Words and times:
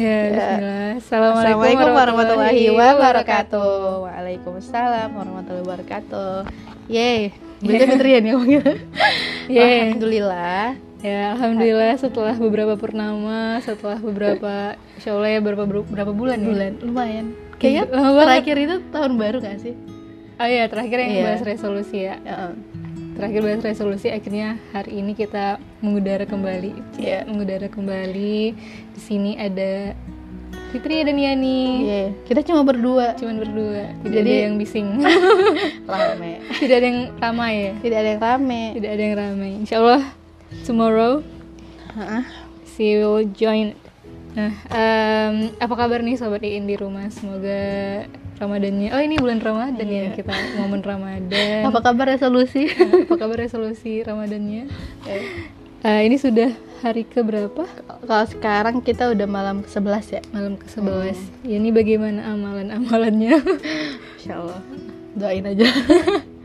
Ya, 0.00 0.16
bismillah. 0.32 0.96
Assalamualaikum, 0.96 1.60
Assalamualaikum 1.60 1.88
warahmatullahi 1.92 2.64
wabarakatuh. 2.72 3.72
Waalaikumsalam 4.08 5.08
warahmatullahi 5.12 5.64
wabarakatuh. 5.68 6.34
Yeay, 6.88 7.36
beda 7.60 7.84
Fitri 7.84 8.08
ya 8.16 8.18
nih 8.24 8.30
ngomongnya. 8.32 8.62
Yeay. 9.52 9.92
Alhamdulillah. 9.92 10.64
Ya, 11.04 11.20
alhamdulillah 11.36 11.92
setelah 12.00 12.32
beberapa 12.40 12.80
purnama, 12.80 13.60
setelah 13.60 14.00
beberapa 14.00 14.80
insya 14.96 15.16
Allah 15.16 15.36
ya 15.36 15.40
berapa 15.44 15.64
berapa 15.68 16.12
bulan 16.16 16.36
ya? 16.40 16.48
Bulan 16.48 16.72
lumayan. 16.80 17.26
Kayaknya 17.60 17.84
terakhir 17.92 18.56
itu 18.56 18.76
tahun 18.88 19.12
baru 19.20 19.36
gak 19.44 19.58
sih? 19.60 19.76
Oh 20.40 20.48
iya, 20.48 20.64
terakhir 20.72 20.96
yang 20.96 21.12
Iya. 21.12 21.24
bahas 21.28 21.42
resolusi 21.44 22.08
ya. 22.08 22.16
Heeh. 22.24 22.52
Terakhir 23.20 23.44
bahas 23.44 23.60
resolusi 23.60 24.08
akhirnya 24.08 24.56
hari 24.72 24.96
ini 25.04 25.12
kita 25.12 25.60
mengudara 25.84 26.24
kembali. 26.24 26.72
Iya. 26.96 27.28
Mengudara 27.28 27.68
kembali. 27.68 28.56
Di 28.96 29.00
sini 29.00 29.36
ada 29.36 29.92
Fitri 30.72 31.04
dan 31.04 31.20
Yani. 31.20 31.60
Yeay, 31.84 32.06
kita 32.24 32.40
cuma 32.40 32.64
berdua. 32.64 33.12
Cuman 33.20 33.36
berdua, 33.36 33.92
tidak 34.00 34.24
Jadi- 34.24 34.32
ada 34.40 34.44
yang 34.48 34.54
bising. 34.56 34.88
Rame. 35.90 36.40
tidak 36.64 36.76
ada 36.80 36.86
yang 36.88 37.00
ramai 37.20 37.52
ya. 37.60 37.72
Tidak 37.84 37.98
ada 38.00 38.08
yang 38.08 38.20
rame. 38.24 38.62
Tidak 38.80 38.90
ada 38.96 39.02
yang 39.04 39.16
ramai. 39.20 39.52
Insya 39.60 39.76
Allah 39.84 40.02
tomorrow 40.64 41.20
Heeh. 41.92 42.24
she 42.72 42.96
will 42.96 43.20
join. 43.36 43.76
Nah, 44.30 44.52
em, 44.70 45.34
apa 45.58 45.74
kabar 45.74 46.00
nih 46.06 46.14
sobat 46.14 46.42
Iin 46.46 46.70
di 46.70 46.78
rumah? 46.78 47.10
Semoga 47.10 47.60
Ramadannya. 48.40 48.88
Oh 48.96 49.02
ini 49.02 49.20
bulan 49.20 49.42
Ramadan 49.42 49.84
ya 49.84 50.16
kita 50.16 50.32
momen 50.58 50.80
Ramadan. 50.80 51.68
Apa 51.68 51.78
kabar 51.84 52.14
resolusi? 52.14 52.70
Nah, 52.72 53.04
apa 53.04 53.14
kabar 53.20 53.36
resolusi 53.36 54.00
Ramadannya? 54.00 54.70
Eh, 55.80 56.00
ini 56.08 56.16
sudah 56.16 56.48
hari 56.80 57.04
ke 57.04 57.20
berapa? 57.20 57.64
Kalau 58.08 58.26
sekarang 58.28 58.80
kita 58.80 59.12
udah 59.12 59.28
malam 59.28 59.60
ke-11 59.64 60.04
ya. 60.12 60.22
Malam 60.32 60.56
ke 60.56 60.68
11 60.68 61.16
Ya 61.44 61.56
ini 61.60 61.68
bagaimana 61.68 62.32
amalan-amalannya? 62.32 63.36
Insya 64.16 64.40
Allah. 64.40 64.60
Doain 65.16 65.44
aja. 65.44 65.68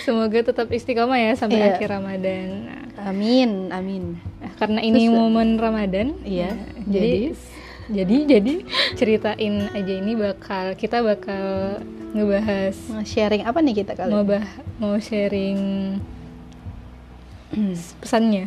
Semoga 0.00 0.38
tetap 0.42 0.68
istiqomah 0.68 1.16
ya 1.16 1.32
sampai 1.34 1.58
Iya. 1.58 1.68
akhir 1.74 1.88
Ramadan. 1.90 2.48
Nah, 2.66 3.08
Amin, 3.08 3.50
amin. 3.70 4.04
Nah, 4.38 4.52
karena 4.54 4.80
ini 4.80 5.08
momen 5.08 5.56
Ramadan, 5.56 6.20
Iya, 6.20 6.52
ya, 6.52 6.84
jadi 6.86 7.32
jadi 7.90 8.16
jadi 8.28 8.54
ceritain 8.94 9.54
aja 9.68 9.94
ini 9.94 10.12
bakal 10.14 10.76
kita 10.76 11.00
bakal 11.00 11.80
ngebahas 12.10 12.76
Mau 12.86 13.02
sharing 13.02 13.42
apa 13.42 13.58
nih 13.58 13.82
kita 13.82 13.92
kali? 13.94 14.10
mau 14.10 14.22
bah 14.22 14.46
mau 14.76 14.94
sharing 14.94 15.58
pesannya 17.98 18.46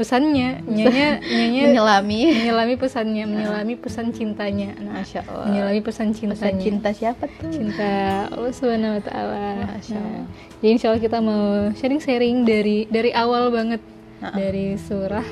pesannya 0.00 0.64
nyonya 0.64 1.20
nyonya 1.20 1.62
Menyelami. 1.68 2.20
menyelami 2.32 2.74
pesannya 2.74 3.24
menyelami 3.26 3.74
pesan 3.76 4.10
cintanya 4.10 4.72
nah, 4.74 4.96
Masya 4.96 5.20
Allah. 5.22 5.44
menyelami 5.44 5.80
pesan 5.80 6.08
Pesan 6.10 6.16
cintanya 6.16 6.56
cinta 6.56 6.88
siapa 6.90 7.24
tuh? 7.30 7.52
cinta 7.52 7.90
Allah 8.26 8.48
subhanahu 8.50 8.96
wa 8.96 9.02
taala. 9.02 9.44
Nah, 9.60 10.24
jadi 10.56 10.70
insya 10.70 10.86
Allah 10.88 10.98
kita 10.98 11.18
mau 11.18 11.44
sharing-sharing 11.72 12.42
dari 12.42 12.88
dari 12.88 13.12
awal 13.12 13.48
banget 13.50 13.84
Nah. 14.18 14.32
dari 14.32 14.76
surah 14.76 15.24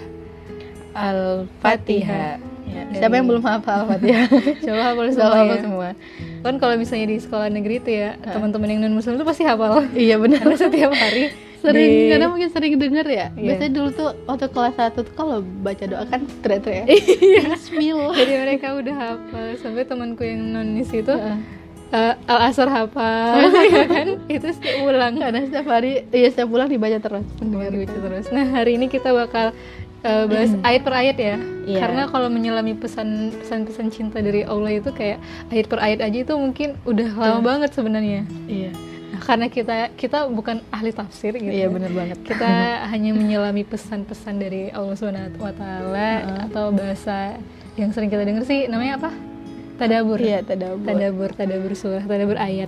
Al-Fatihah. 0.94 2.40
Ya, 2.64 2.84
Dari- 2.84 2.98
Siapa 2.98 3.14
yang 3.14 3.26
belum 3.26 3.40
hafal 3.42 3.76
Al-Fatihah? 3.82 4.26
coba 4.58 4.82
hafal 4.86 5.06
semua 5.10 5.32
hafal 5.34 5.48
ya. 5.50 5.62
semua. 5.62 5.88
kan 6.38 6.54
kalau 6.56 6.74
misalnya 6.74 7.06
di 7.06 7.18
sekolah 7.18 7.48
negeri 7.48 7.78
itu 7.78 7.90
ya 7.92 8.14
teman-teman 8.16 8.68
yang 8.68 8.80
non 8.80 8.92
muslim 8.92 9.14
itu 9.14 9.24
pasti 9.24 9.42
hafal 9.42 9.84
Iya 9.90 10.16
benar. 10.16 10.40
karena 10.40 10.56
setiap 10.56 10.92
hari 10.92 11.32
Sering, 11.58 11.90
di- 11.90 12.08
karena 12.08 12.26
mungkin 12.26 12.48
sering 12.48 12.74
denger 12.74 13.06
ya. 13.06 13.26
Iya. 13.32 13.44
Biasanya 13.44 13.72
dulu 13.72 13.88
tuh 13.90 14.08
waktu 14.24 14.46
kelas 14.48 14.74
1 14.76 14.94
tuh 14.96 15.14
kalau 15.14 15.36
baca 15.42 15.84
doa 15.84 16.04
kan 16.04 16.20
teriak-teriak. 16.40 16.86
Iya. 17.18 17.42
Bismillah. 17.52 18.14
jadi 18.14 18.34
mereka 18.40 18.66
udah 18.74 18.94
hafal 18.94 19.46
sampai 19.58 19.82
temanku 19.82 20.22
yang 20.22 20.40
nonis 20.48 20.88
itu 20.88 21.10
Heeh. 21.10 21.38
eh, 21.90 22.14
al 22.26 22.38
asar 22.46 22.68
hafal 22.68 23.48
ya 23.74 23.84
kan 23.84 24.08
itu 24.26 24.46
setiap 24.48 24.84
ulang 24.84 25.16
Karena 25.16 25.42
setiap 25.42 25.66
hari, 25.66 26.06
iya 26.10 26.28
setiap 26.28 26.48
pulang 26.48 26.68
dibaca 26.68 26.98
terus. 26.98 27.26
Gitu 27.38 27.96
terus. 27.96 28.26
Nah 28.30 28.46
hari 28.52 28.76
ini 28.76 28.86
kita 28.86 29.10
bakal 29.10 29.50
uh, 30.04 30.24
bahas 30.26 30.52
ayat 30.62 30.82
per 30.82 30.94
ayat 30.94 31.16
ya. 31.18 31.36
Iya. 31.66 31.78
Karena 31.80 32.02
kalau 32.06 32.28
menyelami 32.28 32.72
pesan 32.72 33.34
pesan-pesan 33.34 33.90
cinta 33.90 34.18
dari 34.20 34.40
Allah 34.42 34.78
itu 34.78 34.88
kayak 34.88 35.18
ayat 35.50 35.66
per 35.66 35.78
ayat 35.80 36.00
aja 36.00 36.18
itu 36.22 36.34
mungkin 36.34 36.78
udah 36.84 37.08
lama 37.12 37.40
banget 37.42 37.70
sebenarnya. 37.74 38.22
Iya. 38.46 38.70
Nah, 38.72 38.97
karena 39.22 39.46
kita 39.50 39.92
kita 39.94 40.28
bukan 40.30 40.62
ahli 40.70 40.90
tafsir 40.94 41.34
gitu. 41.36 41.50
Iya 41.50 41.68
benar 41.68 41.92
banget. 41.92 42.18
Kita 42.22 42.50
hanya 42.92 43.10
menyelami 43.14 43.62
pesan-pesan 43.66 44.34
dari 44.38 44.70
Allah 44.70 44.94
Subhanahu 44.94 45.38
wa 45.40 45.54
taala 45.54 46.10
atau 46.48 46.70
bahasa 46.70 47.36
yang 47.78 47.94
sering 47.94 48.10
kita 48.10 48.26
dengar 48.26 48.44
sih 48.46 48.66
namanya 48.66 48.98
apa? 48.98 49.10
Tadabur. 49.78 50.18
Iya, 50.18 50.42
tadabur. 50.42 50.82
Tadabur, 50.82 51.30
tadabur 51.38 51.72
surah, 51.78 52.02
tadabur 52.02 52.34
ayat. 52.34 52.66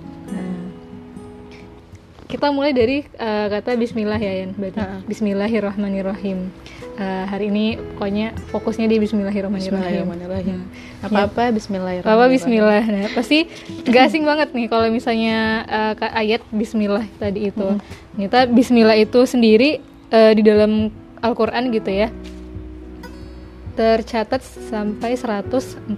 Kita 2.31 2.47
mulai 2.47 2.71
dari 2.71 3.03
uh, 3.19 3.51
kata 3.51 3.75
Bismillah 3.75 4.15
ya 4.15 4.31
Yan. 4.39 4.55
Berarti 4.55 4.79
Heeh. 4.79 4.99
Bismillahirrahmanirrahim. 5.03 6.47
Uh, 6.91 7.23
hari 7.23 7.47
ini 7.47 7.79
pokoknya 7.95 8.35
fokusnya 8.51 8.85
di 8.91 8.99
Bismillahirrahmanirrahim. 8.99 10.03
Bismillahirrahmanirrahim. 10.03 10.59
Nah, 10.99 11.07
Apa-apa 11.07 11.41
Apa 11.47 11.55
bismillahirrahmanirrahim. 11.55 12.35
Bismillah. 12.35 12.83
Nah, 12.83 13.05
pasti 13.15 13.39
gak 13.87 14.03
asing 14.11 14.23
banget 14.27 14.51
nih 14.51 14.67
kalau 14.67 14.91
misalnya 14.91 15.63
uh, 15.71 15.93
ayat 16.11 16.43
Bismillah 16.51 17.07
tadi 17.15 17.47
itu. 17.47 17.67
Ternyata 18.13 18.39
Bismillah 18.51 18.97
itu 18.99 19.19
sendiri 19.23 19.79
uh, 20.11 20.35
di 20.35 20.43
dalam 20.43 20.91
Al-Qur'an 21.23 21.71
gitu 21.71 21.89
ya. 21.89 22.11
Tercatat 23.79 24.43
sampai 24.43 25.15
114 25.15 25.95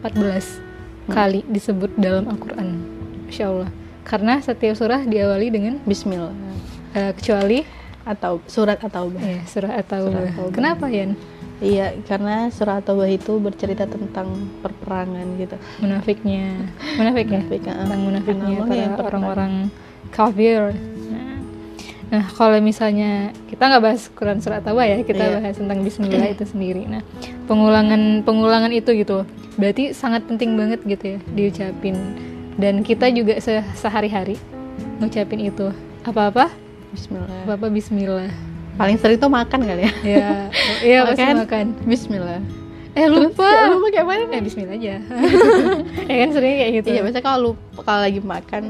kali 1.09 1.41
disebut 1.49 1.89
dalam 1.97 2.29
Al-Qur'an. 2.29 2.69
Masya 3.27 3.45
Allah. 3.49 3.69
Karena 4.05 4.37
setiap 4.45 4.77
surah 4.77 5.01
diawali 5.09 5.47
dengan 5.49 5.73
Bismillah. 5.89 6.31
uh, 6.93 7.11
kecuali 7.17 7.82
Atau 8.03 8.43
surat 8.45 8.79
atau 8.79 9.07
ya, 9.15 9.39
surah 9.47 9.79
atau. 9.79 10.11
Kenapa 10.51 10.91
Yan? 10.91 11.15
Iya, 11.63 11.95
karena 12.03 12.51
surah 12.51 12.83
At-Taubah 12.83 13.07
itu 13.07 13.39
bercerita 13.39 13.87
tentang 13.87 14.27
perperangan 14.59 15.23
gitu. 15.39 15.55
Munafiknya. 15.79 16.67
Munafik 16.99 17.27
ya? 17.31 17.39
Munafik, 17.39 17.61
heeh. 17.63 17.77
tentang 17.79 18.01
munafiknya 18.03 18.57
para 18.67 19.07
orang-orang 19.07 19.53
kafir. 20.11 20.75
Nah, 21.07 21.39
nah, 22.11 22.23
kalau 22.35 22.59
misalnya 22.59 23.31
kita 23.47 23.63
nggak 23.63 23.79
bahas 23.79 24.11
Quran 24.11 24.43
surat 24.43 24.59
Taubah 24.59 24.83
ya, 24.83 24.99
kita 25.01 25.23
Iya. 25.23 25.33
bahas 25.39 25.55
tentang 25.55 25.79
Bismillah 25.87 26.27
itu 26.27 26.43
sendiri. 26.43 26.83
Nah, 26.83 26.99
pengulangan 27.47 28.27
pengulangan 28.27 28.71
itu 28.75 28.91
gitu, 28.93 29.23
berarti 29.55 29.95
sangat 29.95 30.27
penting 30.27 30.59
banget 30.59 30.83
gitu 30.83 31.15
ya 31.15 31.19
diucapin. 31.31 31.95
Dan 32.53 32.83
kita 32.83 33.07
juga 33.07 33.39
se- 33.39 33.63
sehari-hari 33.73 34.35
ngucapin 34.99 35.47
itu 35.47 35.71
apa-apa, 36.03 36.51
Bismillah. 36.93 37.29
apa-apa 37.43 37.67
Bismillah. 37.67 38.29
Paling 38.73 38.97
sering 38.97 39.17
tuh 39.17 39.29
makan 39.29 39.59
kali 39.65 39.81
ya. 39.85 39.91
Ya, 40.01 40.29
iya 40.81 40.97
pasti 41.09 41.25
Makan. 41.25 41.65
Bismillah. 41.85 42.41
Eh 42.93 43.09
lupa. 43.09 43.45
Terus, 43.45 43.73
lupa 43.73 43.87
kayak 43.89 44.05
mana? 44.05 44.23
Eh 44.29 44.41
Bismillah 44.41 44.77
aja. 44.77 44.95
ya 46.09 46.15
kan 46.25 46.29
sering 46.29 46.53
kayak 46.57 46.71
gitu. 46.81 46.87
Iya, 46.93 47.01
biasanya 47.01 47.25
kalau 47.25 47.39
lupa 47.53 47.79
kalau 47.81 48.01
lagi 48.01 48.19
makan 48.21 48.63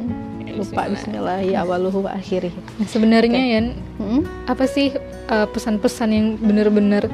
lupa 0.53 0.59
Bismillah. 0.59 0.87
Bismillah 0.91 1.37
ya 1.43 1.57
awaluhu 1.63 1.99
wa 2.07 2.11
akhirih. 2.15 2.51
Nah, 2.79 2.87
sebenarnya 2.87 3.41
Yan, 3.59 3.65
Hmm? 3.99 4.23
apa 4.47 4.63
sih 4.67 4.91
uh, 5.27 5.47
pesan-pesan 5.47 6.09
yang 6.11 6.27
bener-bener 6.39 7.07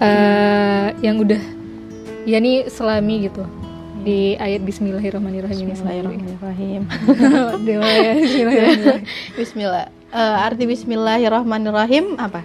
uh, 0.00 0.88
yang 1.00 1.20
udah 1.20 1.40
ya 2.24 2.36
nih 2.40 2.68
selami 2.68 3.28
gitu 3.28 3.44
di 4.00 4.36
ayat 4.40 4.64
Bismillahirrahmanirrahim. 4.64 5.76
Bismillahirrahmanirrahim. 5.76 6.82
Dewa 7.68 7.84
ya 7.84 8.12
Bismillahirrahmanirrahim. 8.16 9.04
Bismillah. 9.36 9.99
Eh, 10.10 10.36
arti 10.42 10.66
Bismillahirrahmanirrahim 10.66 12.18
apa? 12.18 12.42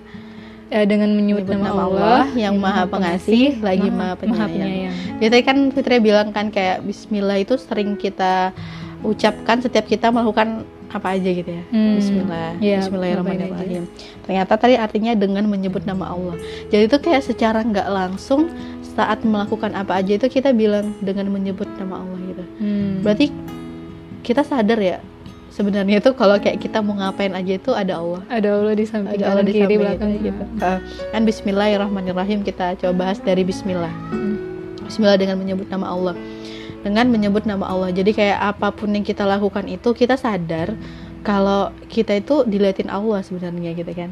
Eh, 0.69 0.85
dengan 0.85 1.09
menyebut 1.17 1.49
Menyebut 1.49 1.65
nama 1.65 1.89
Allah 1.89 2.25
yang 2.37 2.61
Maha 2.61 2.85
Pengasih, 2.85 3.57
lagi 3.57 3.89
Maha 3.89 4.13
Maha 4.21 4.45
Penyayang. 4.45 4.93
Jadi 5.17 5.37
kan 5.41 5.57
Fitri 5.73 5.97
bilang 5.97 6.29
kan 6.29 6.53
kayak 6.53 6.85
Bismillah 6.85 7.41
itu 7.41 7.57
sering 7.57 7.97
kita 7.97 8.53
ucapkan 9.01 9.65
setiap 9.65 9.89
kita 9.89 10.13
melakukan 10.13 10.61
apa 10.93 11.17
aja 11.17 11.25
gitu 11.25 11.49
ya. 11.49 11.63
Hmm, 11.73 11.97
Bismillah. 11.97 12.49
iya, 12.61 12.85
Bismillahirrahmanirrahim. 12.85 13.89
Ternyata 14.29 14.53
tadi 14.61 14.77
artinya 14.77 15.17
dengan 15.17 15.49
menyebut 15.49 15.89
nama 15.89 16.13
Allah. 16.13 16.37
Jadi 16.69 16.85
itu 16.85 16.97
kayak 17.01 17.25
secara 17.25 17.65
nggak 17.65 17.89
langsung 17.89 18.45
saat 18.93 19.25
melakukan 19.25 19.73
apa 19.73 20.05
aja 20.05 20.21
itu 20.21 20.29
kita 20.29 20.53
bilang 20.53 20.93
dengan 21.01 21.33
menyebut 21.33 21.65
nama 21.81 22.05
Allah 22.05 22.19
gitu. 22.29 22.43
Hmm. 22.61 23.01
Berarti 23.01 23.33
kita 24.21 24.45
sadar 24.45 24.77
ya 24.77 25.01
sebenarnya 25.55 26.03
itu 26.03 26.11
kalau 26.19 26.35
kayak 26.35 26.59
kita 26.59 26.83
mau 26.83 26.99
ngapain 26.99 27.31
aja 27.31 27.55
itu 27.55 27.71
ada 27.71 27.95
Allah. 28.03 28.21
ada 28.27 28.47
Allah 28.59 28.73
di 28.75 28.83
samping 28.83 29.23
Ada 29.23 29.25
Allah 29.31 29.43
di 29.47 29.53
kiri 29.55 29.75
belakang 29.79 30.11
gitu. 30.19 30.43
Uh, 30.59 30.79
kan 31.15 31.21
Bismillahirrahmanirrahim 31.23 32.43
kita 32.43 32.75
coba 32.83 32.93
bahas 33.07 33.23
dari 33.23 33.47
Bismillah. 33.47 33.93
Hmm. 34.11 34.35
Bismillah 34.83 35.15
dengan 35.15 35.39
menyebut 35.39 35.71
nama 35.71 35.87
Allah. 35.95 36.13
Dengan 36.83 37.07
menyebut 37.09 37.47
nama 37.47 37.65
Allah. 37.65 37.89
Jadi 37.95 38.11
kayak 38.11 38.37
apa 38.53 38.75
pun 38.75 38.91
yang 38.91 39.01
kita 39.07 39.23
lakukan 39.23 39.65
itu 39.71 39.95
kita 39.95 40.19
sadar 40.19 40.75
kalau 41.25 41.73
kita 41.89 42.19
itu 42.21 42.45
diliatin 42.45 42.91
Allah 42.91 43.23
sebenarnya 43.23 43.73
gitu 43.73 43.89
kan. 43.95 44.11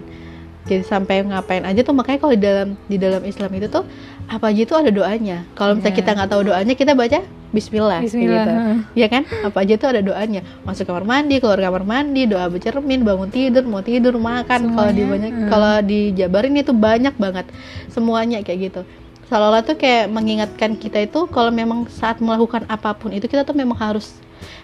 jadi 0.64 0.80
sampai 0.80 1.28
ngapain 1.28 1.60
aja 1.68 1.84
tuh 1.84 1.92
makanya 1.92 2.24
kalau 2.24 2.34
di 2.34 2.42
dalam 2.42 2.70
di 2.88 2.96
dalam 2.96 3.22
Islam 3.28 3.52
itu 3.52 3.68
tuh 3.68 3.84
apa 4.32 4.48
aja 4.48 4.64
itu 4.64 4.72
ada 4.72 4.96
doanya 4.96 5.44
kalau 5.60 5.76
misalnya 5.76 5.92
Iya. 5.92 6.00
kita 6.00 6.12
nggak 6.16 6.30
tahu 6.32 6.42
doanya 6.48 6.74
kita 6.74 6.92
baca 6.96 7.20
Bismillah, 7.54 8.02
Bismillah, 8.02 8.46
gitu. 8.50 8.54
ya 8.98 9.08
kan? 9.14 9.30
Apa 9.46 9.62
aja 9.62 9.78
tuh 9.78 9.94
ada 9.94 10.02
doanya. 10.02 10.42
Masuk 10.66 10.90
kamar 10.90 11.06
mandi 11.06 11.38
keluar 11.38 11.62
kamar 11.62 11.86
mandi 11.86 12.26
doa 12.26 12.50
bercermin 12.50 13.06
bangun 13.06 13.30
tidur 13.30 13.62
mau 13.70 13.86
tidur 13.86 14.18
makan. 14.18 14.74
Kalau 14.74 14.90
di 14.90 15.04
banyak 15.06 15.32
hmm. 15.32 15.50
kalau 15.54 15.74
dijabarin 15.86 16.58
itu 16.58 16.74
banyak 16.74 17.14
banget. 17.14 17.46
Semuanya 17.94 18.42
kayak 18.42 18.74
gitu. 18.74 18.82
Seolah-olah 19.30 19.62
tuh 19.62 19.78
kayak 19.78 20.10
mengingatkan 20.10 20.74
kita 20.82 21.06
itu 21.06 21.30
kalau 21.30 21.54
memang 21.54 21.86
saat 21.94 22.18
melakukan 22.18 22.66
apa 22.66 22.98
pun 22.98 23.14
itu 23.14 23.30
kita 23.30 23.46
tuh 23.46 23.54
memang 23.54 23.78
harus 23.78 24.18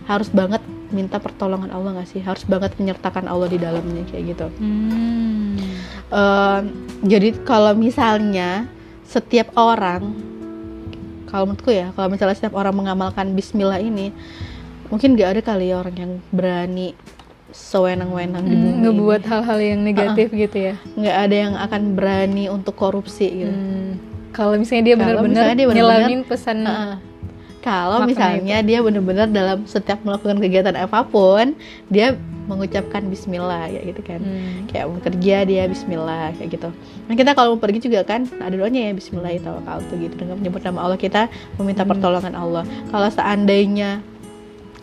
harus 0.10 0.28
banget 0.34 0.66
minta 0.90 1.22
pertolongan 1.22 1.70
Allah 1.70 2.02
nggak 2.02 2.10
sih? 2.10 2.26
Harus 2.26 2.42
banget 2.50 2.74
menyertakan 2.82 3.30
Allah 3.30 3.46
di 3.46 3.62
dalamnya 3.62 4.02
kayak 4.10 4.34
gitu. 4.34 4.48
Hmm. 4.58 5.62
Ehm, 6.10 6.62
jadi 7.06 7.38
kalau 7.46 7.78
misalnya 7.78 8.66
setiap 9.06 9.54
orang 9.54 10.10
kalau 11.30 11.46
menurutku 11.46 11.70
ya 11.70 11.94
kalau 11.94 12.10
misalnya 12.10 12.34
setiap 12.34 12.54
orang 12.54 12.74
mengamalkan 12.74 13.32
Bismillah 13.32 13.80
ini 13.80 14.10
mungkin 14.90 15.14
gak 15.14 15.30
ada 15.32 15.42
kali 15.46 15.70
ya 15.70 15.78
orang 15.78 15.96
yang 15.96 16.12
berani 16.30 16.98
sewenang-wenang 17.50 18.44
di 18.44 18.52
Hmm, 18.52 18.62
bumi 18.64 18.78
ngebuat 18.84 19.22
hal-hal 19.24 19.58
yang 19.60 19.80
negatif 19.82 20.30
gitu 20.30 20.58
ya. 20.60 20.76
nggak 20.94 21.18
ada 21.20 21.36
yang 21.40 21.54
akan 21.56 21.82
berani 21.94 22.46
untuk 22.48 22.74
korupsi 22.74 23.28
gitu 23.40 23.50
Hmm. 23.50 23.98
Kalau 24.30 24.54
misalnya 24.56 24.84
dia 24.86 24.96
benar-benar 24.96 25.58
nyelamin 25.58 26.22
pesan 26.22 26.62
Heeh. 26.62 26.94
Kalau 27.60 28.08
misalnya 28.08 28.64
dia 28.64 28.80
benar-benar 28.80 29.28
dalam 29.28 29.68
setiap 29.68 30.00
melakukan 30.08 30.40
kegiatan 30.40 30.76
apa 30.80 31.04
pun, 31.04 31.54
dia 31.92 32.16
mengucapkan 32.50 33.06
Bismillah 33.06 33.70
ya 33.70 33.82
gitu 33.86 34.02
kan. 34.02 34.18
Hmm. 34.18 34.66
Kayak 34.66 34.86
mau 34.90 35.00
kerja 35.00 35.36
dia 35.46 35.64
Bismillah 35.70 36.34
kayak 36.40 36.50
gitu. 36.58 36.70
Nah 37.06 37.14
kita 37.14 37.38
kalau 37.38 37.56
mau 37.56 37.62
pergi 37.62 37.86
juga 37.86 38.02
kan 38.02 38.26
ada 38.42 38.56
doanya 38.58 38.90
ya 38.90 38.92
Bismillah 38.98 39.38
tuh 39.86 39.96
gitu 40.02 40.16
dengan 40.18 40.42
menyebut 40.42 40.66
nama 40.66 40.90
Allah 40.90 40.98
kita 40.98 41.30
meminta 41.62 41.86
Hmm. 41.86 41.92
pertolongan 41.94 42.34
Allah. 42.34 42.64
Kalau 42.90 43.10
seandainya 43.14 44.02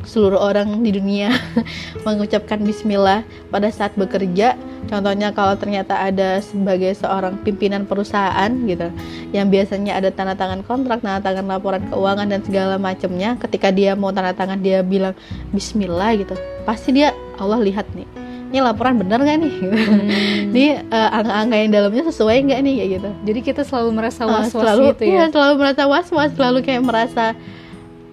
seluruh 0.06 0.38
orang 0.38 0.80
di 0.86 0.94
dunia 0.94 1.34
mengucapkan 2.06 2.62
Bismillah 2.62 3.26
pada 3.50 3.68
saat 3.68 3.92
bekerja, 3.98 4.54
contohnya 4.86 5.34
kalau 5.34 5.58
ternyata 5.58 5.98
ada 5.98 6.38
sebagai 6.38 6.94
seorang 6.94 7.36
pimpinan 7.42 7.84
perusahaan 7.84 8.48
gitu, 8.64 8.88
yang 9.34 9.50
biasanya 9.50 9.98
ada 9.98 10.14
tanda 10.14 10.38
tangan 10.38 10.62
kontrak, 10.62 11.02
tanda 11.02 11.18
tangan 11.20 11.44
laporan 11.50 11.82
keuangan 11.90 12.30
dan 12.30 12.40
segala 12.46 12.78
macamnya, 12.78 13.34
ketika 13.42 13.74
dia 13.74 13.98
mau 13.98 14.14
tanda 14.14 14.32
tangan 14.32 14.62
dia 14.62 14.80
bilang 14.86 15.12
Bismillah 15.50 16.14
gitu, 16.16 16.38
pasti 16.62 16.94
dia 16.94 17.10
Allah 17.36 17.58
lihat 17.60 17.90
nih, 17.92 18.06
ini 18.54 18.62
laporan 18.62 18.94
benar 18.96 19.20
nggak 19.20 19.38
nih? 19.42 19.54
Hmm. 19.86 20.54
Ini 20.54 20.88
eh, 20.88 21.10
angka-angka 21.12 21.56
yang 21.58 21.70
dalamnya 21.74 22.02
sesuai 22.08 22.36
nggak 22.48 22.60
nih 22.62 22.74
kayak 22.78 22.90
gitu? 22.96 23.10
Jadi 23.26 23.40
kita 23.42 23.62
selalu 23.66 23.90
merasa 23.92 24.22
Uh, 24.24 24.32
was-was 24.40 24.54
selalu 24.54 24.84
gitu 24.94 25.02
iya, 25.12 25.24
ya. 25.26 25.32
selalu 25.34 25.54
merasa 25.60 25.82
was-was 25.84 26.30
selalu 26.32 26.58
kayak 26.64 26.82
merasa 26.86 27.24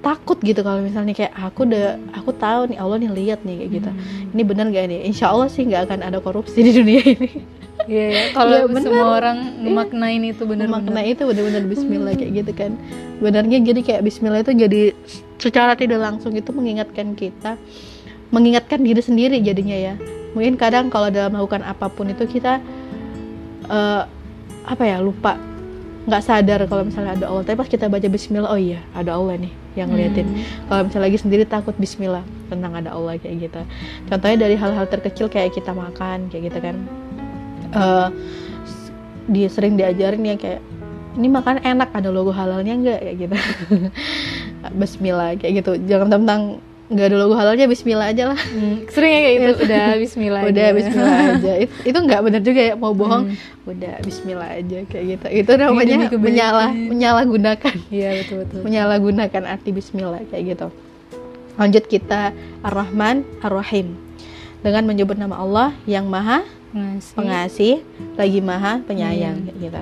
takut 0.04 0.36
gitu 0.38 0.60
kalau 0.60 0.80
misalnya 0.80 1.12
kayak 1.12 1.32
aku 1.34 1.64
udah 1.64 1.96
aku 2.12 2.36
tahu 2.36 2.68
nih 2.68 2.78
Allah 2.78 3.00
nih 3.00 3.10
lihat 3.10 3.40
nih 3.42 3.56
kayak 3.58 3.72
gitu 3.74 3.90
Hmm. 3.90 4.34
ini 4.36 4.44
benar 4.44 4.66
gak 4.68 4.86
nih 4.86 5.00
Insya 5.08 5.32
Allah 5.32 5.48
sih 5.48 5.64
nggak 5.64 5.88
akan 5.88 6.00
ada 6.04 6.20
korupsi 6.20 6.60
di 6.60 6.72
dunia 6.72 7.00
ini 7.10 7.30
Iya 7.84 8.06
ya. 8.08 8.24
Kalau 8.32 8.58
Iya, 8.58 8.68
bener. 8.70 8.84
semua 8.86 9.08
orang 9.14 9.38
memaknain 9.60 10.24
itu 10.24 10.44
benar-benar. 10.44 10.88
makna 10.88 11.02
itu 11.04 11.20
benar-benar 11.22 11.64
Bismillah 11.66 12.14
kayak 12.14 12.32
gitu 12.38 12.52
kan 12.54 12.72
benarnya 13.18 13.60
jadi 13.62 13.80
kayak 13.82 14.02
Bismillah 14.02 14.40
itu 14.40 14.52
jadi 14.54 14.82
secara 15.36 15.74
tidak 15.74 16.00
langsung 16.00 16.32
itu 16.32 16.48
mengingatkan 16.50 17.12
kita 17.14 17.60
mengingatkan 18.30 18.80
diri 18.80 19.00
sendiri 19.00 19.40
jadinya 19.40 19.76
ya 19.76 19.94
mungkin 20.32 20.56
kadang 20.56 20.88
kalau 20.88 21.08
dalam 21.08 21.32
melakukan 21.32 21.60
apa 21.62 21.88
pun 21.88 22.08
itu 22.08 22.24
kita 22.26 22.64
eh, 23.66 24.02
apa 24.64 24.84
ya 24.84 25.00
lupa 25.00 25.36
nggak 26.04 26.22
sadar 26.22 26.60
kalau 26.66 26.84
misalnya 26.84 27.16
ada 27.16 27.26
Allah 27.26 27.44
tapi 27.44 27.56
pas 27.58 27.68
kita 27.68 27.88
baca 27.88 28.04
Bismillah 28.06 28.48
oh 28.48 28.58
iya 28.58 28.80
ada 28.92 29.14
Allah 29.14 29.36
nih 29.38 29.52
yang 29.74 29.90
ngeliatin. 29.90 30.26
Hmm. 30.26 30.42
kalau 30.68 30.82
misalnya 30.86 31.06
lagi 31.08 31.18
sendiri 31.18 31.44
takut 31.44 31.74
Bismillah 31.76 32.22
tentang 32.48 32.74
ada 32.74 32.94
Allah 32.94 33.18
kayak 33.18 33.50
gitu. 33.50 33.62
Contohnya 34.06 34.38
dari 34.40 34.56
hal-hal 34.56 34.86
terkecil 34.86 35.28
kayak 35.28 35.54
kita 35.54 35.72
makan 35.72 36.30
kayak 36.30 36.54
gitu 36.54 36.60
kan. 36.60 36.76
Eh, 37.72 38.08
s- 38.64 38.94
dia 39.26 39.50
sering 39.50 39.74
diajarin 39.74 40.22
ya 40.24 40.36
kayak 40.36 40.62
ini 41.14 41.30
makan 41.30 41.62
enak 41.62 41.90
ada 41.90 42.10
logo 42.10 42.30
halalnya 42.30 42.74
enggak 42.74 43.00
kayak 43.02 43.18
gitu. 43.20 43.36
Bismillah 44.80 45.36
kayak 45.38 45.64
gitu. 45.64 45.72
Jangan 45.86 46.10
tentang 46.12 46.42
nggak 46.94 47.06
ada 47.06 47.18
logo 47.18 47.34
halalnya 47.34 47.66
Bismillah 47.66 48.08
aja 48.08 48.24
lah 48.28 48.40
Hmm, 48.40 48.86
Sering 48.88 49.10
ya 49.10 49.20
kayak 49.20 49.36
itu 49.36 49.52
udah 49.64 49.86
Bismillah. 49.98 50.42
udah 50.48 50.64
aja. 50.64 50.76
Bismillah 50.76 51.18
aja 51.32 51.52
itu, 51.60 51.76
itu 51.84 51.98
nggak 52.00 52.22
benar 52.22 52.42
juga 52.42 52.62
ya 52.62 52.74
mau 52.76 52.94
bohong 52.94 53.24
Hmm. 53.28 53.68
udah 53.68 53.96
Bismillah 54.00 54.50
aja 54.54 54.78
kayak 54.86 55.06
gitu 55.10 55.28
itu 55.34 55.52
namanya 55.56 55.96
menyalah 56.14 56.70
menyalahgunakan 56.72 57.74
Iya 57.90 58.10
betul 58.20 58.38
betul. 58.44 58.62
menyalahgunakan 58.62 59.44
arti 59.46 59.70
Bismillah 59.70 60.22
kayak 60.28 60.44
gitu. 60.48 60.68
Lanjut 61.54 61.84
kita 61.86 62.34
Ar-Rahman 62.62 63.22
Ar-Rahim 63.40 63.94
dengan 64.60 64.84
menyebut 64.84 65.16
nama 65.16 65.38
Allah 65.38 65.70
yang 65.84 66.06
Maha 66.06 66.42
Ngasih. 66.72 67.14
Pengasih 67.14 67.74
lagi 68.14 68.40
Maha 68.40 68.82
Penyayang 68.82 69.38
Hmm. 69.38 69.46
kayak 69.48 69.58
gitu. 69.60 69.82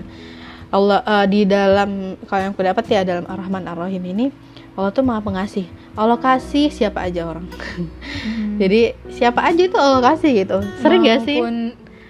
Allah 0.69 0.99
eh, 1.01 1.25
di 1.25 1.41
dalam 1.43 1.89
kalau 2.25 2.41
yang 2.41 2.51
aku 2.51 2.61
dapat 2.61 2.83
ya 2.85 3.01
dalam 3.01 3.23
Ar-Rahman 3.25 3.63
Ar-Rahim 3.65 4.03
ini 4.05 4.25
Allah 4.71 4.89
tuh 4.89 5.03
Maha 5.03 5.19
Pengasih. 5.19 5.67
Allah 5.93 6.15
kasih 6.15 6.71
siapa 6.71 7.03
aja 7.03 7.27
orang. 7.27 7.45
Hmm. 7.45 8.57
Jadi 8.61 8.81
siapa 9.09 9.43
aja 9.43 9.61
itu 9.61 9.75
Allah 9.75 10.01
kasih 10.05 10.31
gitu. 10.37 10.57
Sering 10.79 11.03
gak 11.03 11.21
sih? 11.23 11.37
Maupun 11.37 11.57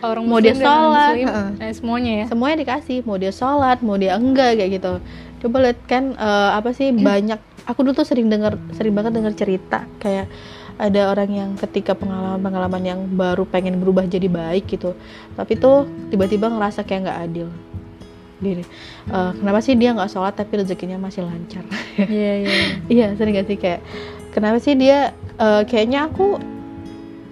orang 0.02 0.24
Mau 0.25 0.42
dia 0.42 0.54
sholat, 0.54 1.13
muslim, 1.13 1.28
heeh. 1.30 1.50
eh, 1.62 1.72
semuanya 1.72 2.12
ya. 2.12 2.25
semuanya 2.25 2.58
dikasih 2.58 2.98
mau 3.06 3.22
dia 3.22 3.30
sholat 3.30 3.78
mau 3.86 3.94
dia 3.94 4.18
enggak 4.18 4.58
kayak 4.58 4.81
gitu 4.81 4.94
coba 5.38 5.58
lihat 5.62 5.78
kan 5.86 6.18
eh, 6.18 6.50
apa 6.58 6.74
sih 6.74 6.90
banyak 6.90 7.38
aku 7.63 7.86
dulu 7.86 7.94
tuh 7.94 8.10
sering 8.10 8.25
dengar 8.25 8.58
sering 8.74 8.98
banget 8.98 9.13
dengar 9.13 9.30
cerita 9.38 9.86
kayak 10.02 10.25
ada 10.81 11.02
orang 11.06 11.30
yang 11.30 11.50
ketika 11.54 11.94
pengalaman-pengalaman 11.94 12.81
yang 12.81 13.00
baru 13.13 13.46
pengen 13.46 13.78
berubah 13.78 14.10
jadi 14.10 14.25
baik 14.25 14.74
gitu 14.74 14.98
tapi 15.38 15.54
tuh 15.54 15.86
tiba-tiba 16.10 16.50
ngerasa 16.50 16.81
kayak 16.81 17.06
nggak 17.06 17.19
adil 17.22 17.48
gini 18.41 18.63
eh, 19.07 19.31
kenapa 19.38 19.59
sih 19.61 19.77
dia 19.77 19.93
nggak 19.93 20.09
sholat 20.09 20.33
tapi 20.33 20.59
rezekinya 20.59 20.97
masih 20.97 21.23
lancar? 21.23 21.63
Iya 21.95 22.33
iya. 22.41 22.55
iya. 22.89 23.07
Sering 23.17 23.38
gak 23.38 23.47
sih 23.47 23.57
kayak 23.61 23.79
kenapa 24.33 24.57
sih 24.57 24.73
dia 24.73 25.13
eh, 25.38 25.63
kayaknya 25.69 26.09
aku 26.09 26.41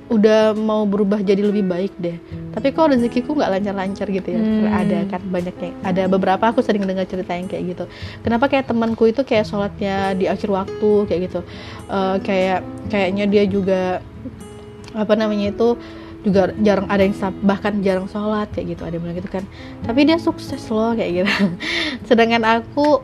udah 0.10 0.58
mau 0.58 0.90
berubah 0.90 1.22
jadi 1.22 1.46
lebih 1.46 1.70
baik 1.70 1.94
deh. 2.02 2.18
Tapi 2.50 2.74
kok 2.74 2.90
rezekiku 2.90 3.38
nggak 3.38 3.62
lancar-lancar 3.62 4.10
gitu 4.10 4.34
ya? 4.34 4.42
Hmm. 4.42 4.66
ada 4.74 4.98
kan 5.06 5.22
banyak 5.22 5.56
yang 5.62 5.76
ada 5.86 6.04
beberapa 6.10 6.50
aku 6.50 6.66
sering 6.66 6.82
dengar 6.82 7.06
cerita 7.06 7.38
yang 7.38 7.46
kayak 7.46 7.78
gitu. 7.78 7.86
Kenapa 8.26 8.50
kayak 8.50 8.66
temanku 8.66 9.06
itu 9.06 9.22
kayak 9.22 9.46
sholatnya 9.46 10.18
di 10.18 10.26
akhir 10.26 10.50
waktu 10.50 10.92
kayak 11.06 11.22
gitu? 11.30 11.46
Eh, 11.94 12.18
kayak 12.26 12.66
kayaknya 12.90 13.26
dia 13.30 13.44
juga 13.46 14.02
apa 14.98 15.14
namanya 15.14 15.54
itu 15.54 15.78
juga 16.20 16.52
jarang 16.60 16.88
ada 16.92 17.02
yang 17.04 17.16
sab- 17.16 17.40
bahkan 17.42 17.80
jarang 17.80 18.08
sholat 18.12 18.52
kayak 18.52 18.76
gitu. 18.76 18.82
Ada 18.84 19.00
yang 19.00 19.04
bilang 19.08 19.18
gitu 19.18 19.32
kan 19.32 19.44
tapi 19.88 20.04
dia 20.04 20.18
sukses 20.20 20.62
loh 20.68 20.92
kayak 20.94 21.24
gitu. 21.24 21.32
Sedangkan 22.08 22.44
aku 22.44 23.02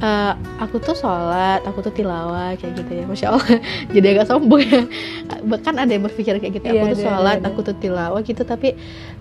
eh, 0.00 0.32
aku 0.64 0.80
tuh 0.80 0.96
sholat 0.96 1.60
aku 1.68 1.84
tuh 1.84 1.92
tilawah 1.92 2.56
kayak 2.56 2.72
gitu 2.80 2.92
ya. 2.92 3.04
Masya 3.04 3.26
allah 3.32 3.46
jadi 3.94 4.06
agak 4.16 4.26
sombong 4.32 4.62
ya. 4.64 4.82
Bahkan 5.44 5.74
ada 5.76 5.90
yang 5.92 6.04
berpikir 6.08 6.40
kayak 6.40 6.52
gitu 6.56 6.66
Iya, 6.72 6.88
aku 6.88 6.96
tuh 6.96 6.98
ada, 6.98 7.04
sholat 7.04 7.36
ada, 7.36 7.40
ada. 7.44 7.48
aku 7.52 7.60
tuh 7.68 7.76
tilawah 7.76 8.20
gitu. 8.24 8.42
Tapi 8.48 8.68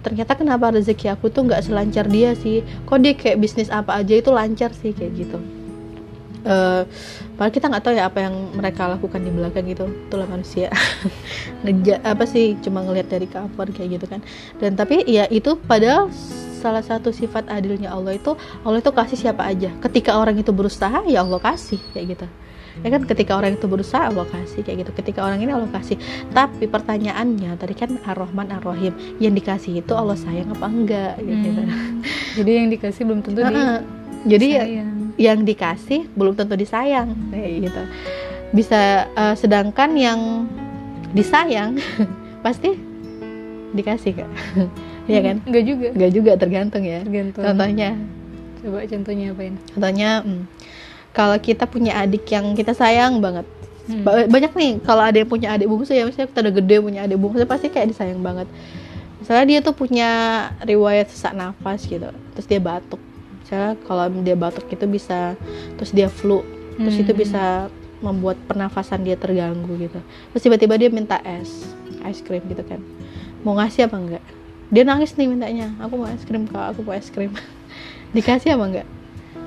ternyata 0.03 0.39
kenapa 0.39 0.71
rezeki 0.71 1.11
aku 1.11 1.27
tuh 1.27 1.47
nggak 1.47 1.67
selancar 1.67 2.07
dia 2.07 2.31
sih? 2.39 2.63
Kok 2.87 2.97
dia 3.03 3.13
kayak 3.13 3.37
bisnis 3.43 3.67
apa 3.67 3.99
aja 3.99 4.15
itu 4.15 4.31
lancar 4.31 4.71
sih 4.71 4.95
kayak 4.95 5.13
gitu 5.19 5.39
Eh, 6.43 6.83
padahal 7.39 7.53
kita 7.55 7.71
nggak 7.71 7.83
tahu 7.87 7.93
ya 7.95 8.11
apa 8.11 8.19
yang 8.19 8.35
mereka 8.51 8.91
lakukan 8.91 9.23
di 9.23 9.31
belakang 9.31 9.63
gitu 9.63 9.87
itulah 9.87 10.27
manusia. 10.27 10.67
Ngeja, 11.63 12.03
apa 12.03 12.27
sih 12.27 12.59
cuma 12.59 12.83
ngelihat 12.83 13.07
dari 13.07 13.27
cover 13.31 13.71
kayak 13.71 13.99
gitu 13.99 14.05
kan. 14.11 14.19
Dan 14.59 14.75
tapi 14.75 15.07
ya 15.07 15.23
itu 15.31 15.55
padahal 15.55 16.11
salah 16.59 16.83
satu 16.83 17.11
sifat 17.11 17.47
adilnya 17.47 17.91
Allah 17.91 18.15
itu 18.19 18.35
Allah 18.67 18.83
itu 18.83 18.91
kasih 18.91 19.17
siapa 19.19 19.47
aja. 19.47 19.71
Ketika 19.79 20.19
orang 20.19 20.35
itu 20.35 20.51
berusaha 20.51 21.07
ya 21.07 21.23
Allah 21.23 21.39
kasih 21.39 21.79
kayak 21.95 22.19
gitu. 22.19 22.27
Ya 22.81 22.89
kan 22.89 23.05
ketika 23.05 23.37
orang 23.37 23.53
itu 23.53 23.69
berusaha 23.69 24.09
Allah 24.11 24.27
kasih 24.27 24.67
kayak 24.67 24.83
gitu. 24.83 24.91
Ketika 24.99 25.23
orang 25.23 25.39
ini 25.39 25.55
Allah 25.55 25.71
kasih. 25.71 25.95
Tapi 26.35 26.67
pertanyaannya 26.67 27.55
tadi 27.55 27.71
kan 27.77 28.01
Ar-Rahman 28.03 28.51
Ar-Rahim 28.59 28.91
yang 29.23 29.31
dikasih 29.31 29.79
itu 29.79 29.93
Allah 29.95 30.19
sayang 30.19 30.51
apa 30.51 30.67
enggak 30.67 31.15
gitu 31.23 31.49
Hmm. 31.53 32.01
Jadi 32.33 32.51
yang 32.51 32.67
dikasih 32.73 33.01
belum 33.05 33.21
tentu 33.21 33.45
di 33.45 33.53
Heeh. 33.53 33.77
jadi 34.25 34.45
ya 34.49 34.63
sayang. 34.65 35.02
Yang 35.23 35.39
dikasih 35.41 36.11
belum 36.11 36.35
tentu 36.35 36.53
disayang 36.53 37.15
kayak 37.29 37.51
gitu 37.63 37.81
bisa 38.51 38.81
eh, 39.07 39.35
sedangkan 39.35 39.95
yang 39.95 40.19
disayang 41.11 41.79
pasti 42.45 42.75
dikasih 43.71 44.11
kak 44.15 44.31
Iya 45.03 45.19
kan 45.21 45.37
Enggak 45.43 45.63
juga. 45.65 45.87
nggak 45.91 46.11
juga 46.13 46.31
tergantung 46.35 46.79
ya 46.81 47.03
Tergantung. 47.03 47.43
contohnya 47.43 47.89
Coba 48.57 48.79
contohnya 48.85 49.25
apain? 49.29 49.53
contohnya 49.69 50.09
hmm, 50.21 50.43
kalau 51.11 51.35
kita 51.37 51.63
punya 51.65 51.91
adik 51.97 52.23
yang 52.27 52.51
kita 52.51 52.71
sayang 52.73 53.19
banget 53.19 53.47
Hmm. 53.83 53.99
Ba- 53.99 54.31
banyak 54.31 54.55
nih 54.55 54.79
kalau 54.79 55.03
ada 55.03 55.11
yang 55.13 55.27
punya 55.27 55.51
adik 55.51 55.67
bungsu 55.67 55.91
ya 55.91 56.07
misalnya 56.07 56.31
kita 56.31 56.39
udah 56.39 56.53
gede 56.55 56.75
punya 56.79 56.99
adik 57.03 57.19
bungsu 57.19 57.43
pasti 57.43 57.67
kayak 57.67 57.91
disayang 57.91 58.23
banget 58.23 58.47
misalnya 59.19 59.43
dia 59.45 59.59
tuh 59.59 59.75
punya 59.75 60.09
riwayat 60.63 61.11
sesak 61.11 61.35
nafas 61.35 61.83
gitu 61.83 62.07
terus 62.31 62.47
dia 62.47 62.63
batuk 62.63 63.03
misalnya 63.43 63.75
kalau 63.83 64.07
dia 64.23 64.33
batuk 64.33 64.65
itu 64.67 64.85
bisa 64.85 65.35
terus 65.75 65.91
dia 65.91 66.07
flu 66.07 66.41
terus 66.73 66.95
itu 66.97 67.11
Hmm. 67.11 67.21
bisa 67.21 67.43
membuat 67.99 68.35
pernafasan 68.43 68.99
dia 68.99 69.15
terganggu 69.15 69.79
gitu. 69.79 69.95
Terus 70.31 70.41
tiba-tiba 70.41 70.75
dia 70.75 70.89
minta 70.89 71.23
es 71.23 71.63
es 72.03 72.19
krim 72.19 72.43
gitu 72.43 72.59
kan. 72.63 72.83
Mau 73.43 73.55
ngasih 73.55 73.87
apa 73.87 73.95
enggak? 73.95 74.23
Dia 74.67 74.83
nangis 74.83 75.13
nih 75.13 75.29
mintanya 75.29 75.71
aku 75.79 75.95
mau 75.95 76.09
es 76.09 76.23
krim 76.23 76.43
kak 76.43 76.73
aku 76.73 76.83
mau 76.83 76.91
es 76.91 77.07
krim. 77.07 77.31
Dikasih 78.15 78.57
apa 78.57 78.63
enggak? 78.65 78.87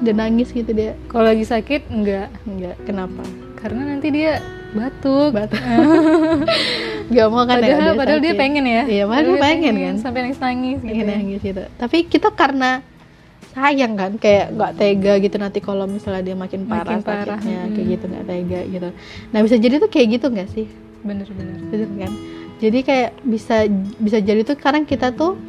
Dia 0.00 0.12
nangis 0.12 0.52
gitu 0.52 0.72
dia. 0.72 0.96
Kalau 1.08 1.28
lagi 1.28 1.44
sakit 1.44 1.88
enggak. 1.88 2.32
Enggak 2.44 2.76
kenapa? 2.84 3.24
Karena 3.60 3.92
nanti 3.92 4.08
dia 4.08 4.40
batuk. 4.72 5.36
Batuk. 5.36 5.60
Nggak 7.12 7.26
mau 7.28 7.44
kan 7.44 7.58
ya, 7.58 7.76
padahal 7.76 7.92
padahal 7.94 8.20
dia 8.20 8.32
sakit. 8.32 8.40
pengen 8.40 8.64
ya. 8.64 8.82
Iya 8.84 9.04
padahal 9.04 9.26
dia 9.28 9.42
pengen 9.42 9.74
kan. 9.76 9.94
sampai 10.00 10.20
nangis 10.24 10.40
nangis 10.40 10.78
gitu 10.80 10.90
pengen 10.90 11.06
ya. 11.06 11.14
nangis 11.20 11.40
gitu. 11.42 11.62
Tapi 11.76 11.96
kita 12.08 12.28
karena 12.32 12.70
sayang 13.56 13.96
kan 13.96 14.12
kayak 14.20 14.52
nggak 14.52 14.72
tega 14.76 15.12
gitu 15.16 15.36
nanti 15.40 15.58
kalau 15.64 15.88
misalnya 15.88 16.20
dia 16.20 16.36
makin 16.36 16.68
parah, 16.68 17.00
Makin 17.00 17.08
parah, 17.08 17.40
sakitnya 17.40 17.60
mm. 17.64 17.72
kayak 17.72 17.86
gitu 17.88 18.04
nggak 18.04 18.26
tega 18.28 18.60
gitu. 18.68 18.88
Nah 19.32 19.38
bisa 19.40 19.56
jadi 19.56 19.74
tuh 19.80 19.88
kayak 19.88 20.06
gitu 20.20 20.26
nggak 20.28 20.48
sih? 20.52 20.66
Bener-bener 21.00 21.88
kan? 21.96 22.12
Jadi 22.60 22.78
kayak 22.84 23.10
bisa 23.24 23.64
bisa 23.96 24.18
jadi 24.20 24.44
tuh 24.44 24.60
sekarang 24.60 24.84
kita 24.84 25.16
tuh 25.16 25.40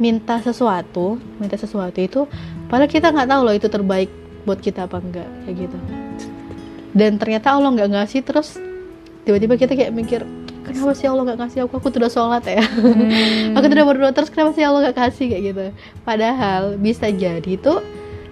minta 0.00 0.40
sesuatu 0.40 1.20
minta 1.38 1.54
sesuatu 1.54 2.00
itu 2.02 2.26
padahal 2.66 2.90
kita 2.90 3.14
nggak 3.14 3.28
tahu 3.30 3.40
loh 3.46 3.54
itu 3.54 3.68
terbaik 3.70 4.10
buat 4.48 4.58
kita 4.58 4.88
apa 4.88 4.96
enggak 5.04 5.28
kayak 5.44 5.56
gitu. 5.68 5.78
Dan 6.96 7.20
ternyata 7.20 7.52
Allah 7.52 7.70
nggak 7.76 7.90
ngasih 7.92 8.20
terus 8.24 8.56
tiba-tiba 9.28 9.60
kita 9.60 9.76
kayak 9.76 9.92
mikir 9.92 10.24
kenapa 10.64 10.92
sih 10.96 11.06
Allah 11.06 11.22
nggak 11.28 11.40
kasih 11.46 11.58
aku? 11.68 11.78
Aku 11.78 11.88
tuh 11.92 12.00
udah 12.00 12.12
sholat 12.12 12.44
ya. 12.48 12.64
Hmm. 12.64 13.54
aku 13.56 13.64
tuh 13.68 13.76
udah 13.76 13.86
berdoa. 13.86 14.10
Terus 14.16 14.30
kenapa 14.32 14.50
sih 14.56 14.64
Allah 14.64 14.80
nggak 14.88 14.98
kasih? 14.98 15.24
Kayak 15.30 15.42
gitu. 15.44 15.64
Padahal 16.02 16.62
bisa 16.80 17.06
jadi 17.12 17.52
tuh 17.60 17.84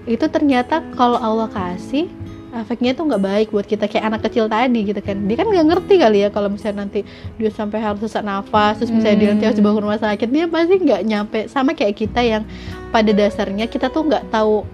itu 0.09 0.25
ternyata 0.27 0.83
kalau 0.99 1.15
Allah 1.21 1.47
kasih 1.53 2.11
efeknya 2.53 2.93
tuh 2.93 3.09
nggak 3.09 3.23
baik 3.23 3.49
buat 3.55 3.65
kita. 3.69 3.87
Kayak 3.87 4.05
anak 4.13 4.21
kecil 4.29 4.49
tadi 4.49 4.81
gitu 4.83 5.01
kan. 5.05 5.17
Dia 5.29 5.37
kan 5.39 5.47
nggak 5.49 5.67
ngerti 5.73 5.95
kali 6.01 6.19
ya 6.25 6.29
kalau 6.33 6.49
misalnya 6.49 6.89
nanti 6.89 7.01
dia 7.37 7.51
sampai 7.53 7.79
harus 7.79 8.01
sesak 8.03 8.25
nafas 8.25 8.81
terus 8.81 8.91
misalnya 8.91 9.19
dia 9.21 9.29
nanti 9.37 9.45
harus 9.47 9.59
dibawa 9.61 9.75
ke 9.79 9.83
rumah 9.85 10.01
sakit. 10.01 10.29
Dia 10.29 10.45
pasti 10.49 10.75
nggak 10.81 11.03
nyampe. 11.07 11.41
Sama 11.53 11.77
kayak 11.77 11.95
kita 11.97 12.21
yang 12.25 12.43
pada 12.91 13.11
dasarnya 13.13 13.69
kita 13.69 13.89
tuh 13.89 14.09
nggak 14.09 14.33
tahu 14.33 14.67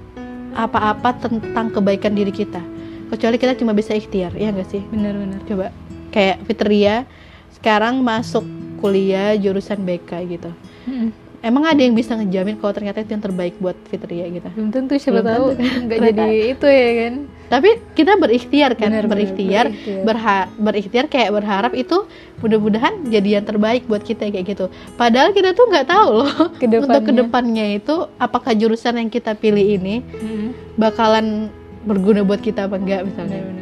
apa-apa 0.59 1.15
tentang 1.23 1.71
kebaikan 1.71 2.15
diri 2.15 2.35
kita. 2.35 2.63
Kecuali 3.09 3.37
kita 3.41 3.57
cuma 3.57 3.73
bisa 3.73 3.97
ikhtiar 3.97 4.37
ya 4.37 4.53
nggak 4.53 4.69
sih? 4.69 4.83
Bener-bener 4.91 5.41
coba 5.49 5.73
kayak 6.11 6.45
Fitria 6.49 7.05
sekarang 7.53 8.01
masuk 8.01 8.45
kuliah 8.77 9.35
jurusan 9.35 9.81
BK 9.81 10.11
gitu 10.29 10.51
Mm-mm. 10.85 11.11
emang 11.39 11.65
ada 11.65 11.79
yang 11.79 11.93
bisa 11.93 12.13
ngejamin 12.13 12.55
kalau 12.57 12.73
ternyata 12.73 12.99
itu 12.99 13.11
yang 13.11 13.21
terbaik 13.21 13.55
buat 13.57 13.75
Fitria 13.85 14.27
gitu 14.29 14.49
belum 14.49 14.71
tentu 14.71 14.95
siapa 14.95 15.19
Belum 15.19 15.27
tahu 15.27 15.45
tentu. 15.53 15.79
nggak 15.85 15.99
jadi 16.09 16.27
itu 16.49 16.67
ya 16.67 16.91
kan 17.01 17.15
tapi 17.49 17.69
kita 17.93 18.13
berikhtiar 18.15 18.71
kan 18.75 18.93
benar, 18.93 19.07
berikhtiar 19.07 19.67
berikhtiar. 19.67 20.05
berha- 20.05 20.49
berikhtiar 20.55 21.05
kayak 21.07 21.31
berharap 21.33 21.73
itu 21.73 22.05
mudah-mudahan 22.39 23.09
jadi 23.09 23.41
yang 23.41 23.47
terbaik 23.47 23.83
buat 23.85 24.01
kita 24.01 24.29
kayak 24.29 24.47
gitu 24.47 24.67
padahal 24.95 25.33
kita 25.33 25.51
tuh 25.53 25.67
nggak 25.67 25.87
tahu 25.87 26.09
loh 26.15 26.33
Ke 26.55 26.67
depannya. 26.67 26.85
untuk 26.85 27.03
ke 27.03 27.13
depannya 27.17 27.67
itu 27.75 27.95
apakah 28.17 28.53
jurusan 28.53 28.95
yang 28.97 29.09
kita 29.09 29.33
pilih 29.33 29.65
ini 29.73 30.05
Mm-mm. 30.05 30.77
bakalan 30.77 31.49
berguna 31.81 32.21
buat 32.21 32.39
kita 32.39 32.67
apa 32.67 32.77
enggak 32.77 33.03
misalnya 33.05 33.39
bener-bener 33.39 33.58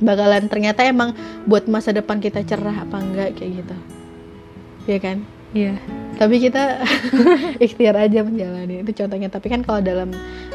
bakalan 0.00 0.48
ternyata 0.48 0.80
emang 0.82 1.12
buat 1.44 1.64
masa 1.66 1.92
depan 1.92 2.18
kita 2.18 2.40
cerah 2.42 2.74
apa 2.74 2.96
enggak 2.96 3.36
kayak 3.36 3.64
gitu 3.64 3.76
ya 4.86 4.98
kan 4.98 5.22
iya 5.52 5.76
tapi 6.16 6.36
kita 6.36 6.80
ikhtiar 7.64 7.96
aja 7.96 8.20
menjalani 8.20 8.80
itu 8.80 8.92
contohnya 8.94 9.28
tapi 9.28 9.46
kan 9.48 9.60
kalau 9.60 9.80
dalam 9.80 10.12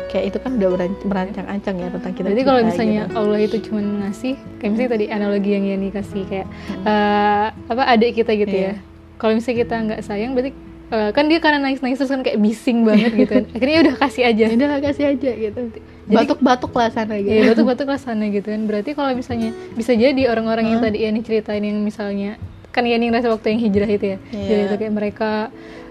kayak 0.09 0.31
itu 0.31 0.37
kan 0.39 0.55
udah 0.55 0.69
berancang-ancang 1.03 1.75
ya 1.75 1.87
tentang 1.91 2.13
kita 2.13 2.25
Berarti 2.29 2.43
kalau 2.45 2.61
misalnya 2.63 3.01
gitu. 3.03 3.17
Allah 3.17 3.39
itu 3.41 3.57
cuma 3.67 3.79
ngasih, 3.83 4.33
kayak 4.57 4.69
misalnya 4.71 4.91
tadi 4.95 5.05
analogi 5.11 5.49
yang 5.51 5.65
Yani 5.67 5.89
kasih 5.91 6.23
kayak 6.23 6.47
eh, 6.87 7.45
apa 7.51 7.83
adik 7.91 8.15
kita 8.15 8.31
gitu 8.37 8.47
Hmm. 8.47 8.63
Iya. 8.63 8.71
ya. 8.71 8.75
Kalau 9.19 9.31
misalnya 9.35 9.57
kita 9.65 9.75
nggak 9.75 10.01
sayang, 10.05 10.31
berarti 10.31 10.51
eh, 10.87 11.09
kan 11.11 11.25
dia 11.25 11.39
karena 11.39 11.59
nangis 11.59 11.79
nangis 11.79 11.97
terus 11.97 12.09
kan 12.09 12.21
kayak 12.21 12.37
bising 12.37 12.83
banget 12.83 13.11
gitu 13.11 13.31
kan. 13.33 13.43
Akhirnya 13.55 13.73
ya 13.73 13.81
udah 13.83 13.95
kasih 13.97 14.23
aja. 14.23 14.45
ya 14.45 14.55
udah 14.55 14.69
kasih 14.81 15.05
aja 15.07 15.31
gitu 15.33 15.59
batuk-batuk 16.05 16.69
lah 16.69 16.89
sana 16.89 17.17
gitu 17.17 17.33
Iya 17.33 17.49
batuk-batuk 17.49 17.87
lah 17.87 17.97
sana 17.97 18.25
gitu 18.27 18.45
kan. 18.45 18.61
Berarti 18.65 18.93
kalau 18.93 19.09
misalnya 19.11 19.49
bisa 19.73 19.91
jadi 19.91 20.29
orang-orang 20.29 20.65
yang 20.67 20.79
tadi 20.79 21.01
Yani 21.01 21.21
ceritain 21.21 21.61
yang 21.61 21.81
misalnya 21.81 22.37
kan 22.69 22.83
Yani 22.83 23.09
ngerasa 23.09 23.31
waktu 23.31 23.55
yang 23.55 23.61
hijrah 23.63 23.89
itu 23.89 24.05
ya. 24.13 24.17
Iya. 24.29 24.45
Jadi 24.45 24.61
itu 24.61 24.75
kayak 24.77 24.93
mereka 24.93 25.31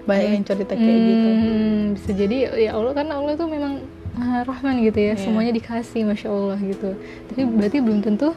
banyak 0.05 0.31
yang 0.31 0.45
cerita 0.45 0.75
kayak 0.77 1.01
gitu 1.01 1.29
Hmm, 1.35 1.81
bisa 1.97 2.11
jadi 2.13 2.37
ya 2.61 2.71
Allah 2.77 2.93
kan 2.93 3.07
Allah 3.09 3.35
tuh 3.35 3.49
memang 3.49 3.81
Maha 4.15 4.47
Rahman 4.47 4.79
gitu 4.79 5.01
ya, 5.01 5.17
Iya. 5.17 5.27
semuanya 5.27 5.51
dikasih, 5.51 6.07
masya 6.07 6.29
Allah 6.29 6.55
gitu. 6.61 6.95
Tapi 7.27 7.41
berarti 7.51 7.79
belum 7.83 7.99
tentu 7.99 8.31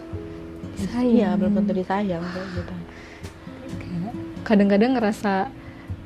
disayang. 0.73 1.11
iya 1.11 1.29
belum 1.37 1.53
tentu 1.53 1.71
disayang 1.75 2.23
gitu 2.55 2.73
Kadang-kadang 4.41 4.95
ngerasa, 4.95 5.51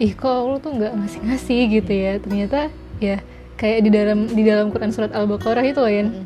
ih 0.02 0.12
kok 0.12 0.26
Allah 0.28 0.58
tuh 0.58 0.74
nggak 0.74 0.94
ngasih-ngasih 0.96 1.60
gitu 1.72 1.92
ya. 1.94 2.14
Ternyata 2.18 2.60
ya 2.98 3.22
kayak 3.56 3.80
di 3.82 3.90
dalam 3.90 4.20
di 4.26 4.42
dalam 4.42 4.68
Quran 4.68 4.90
surat 4.90 5.14
Al-Baqarah 5.14 5.62
itu 5.62 5.78
loh 5.78 5.88
ya, 5.88 6.04
Mm. 6.04 6.26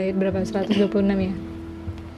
ayat 0.00 0.14
berapa 0.16 0.38
126 0.40 0.88
ya. 1.20 1.32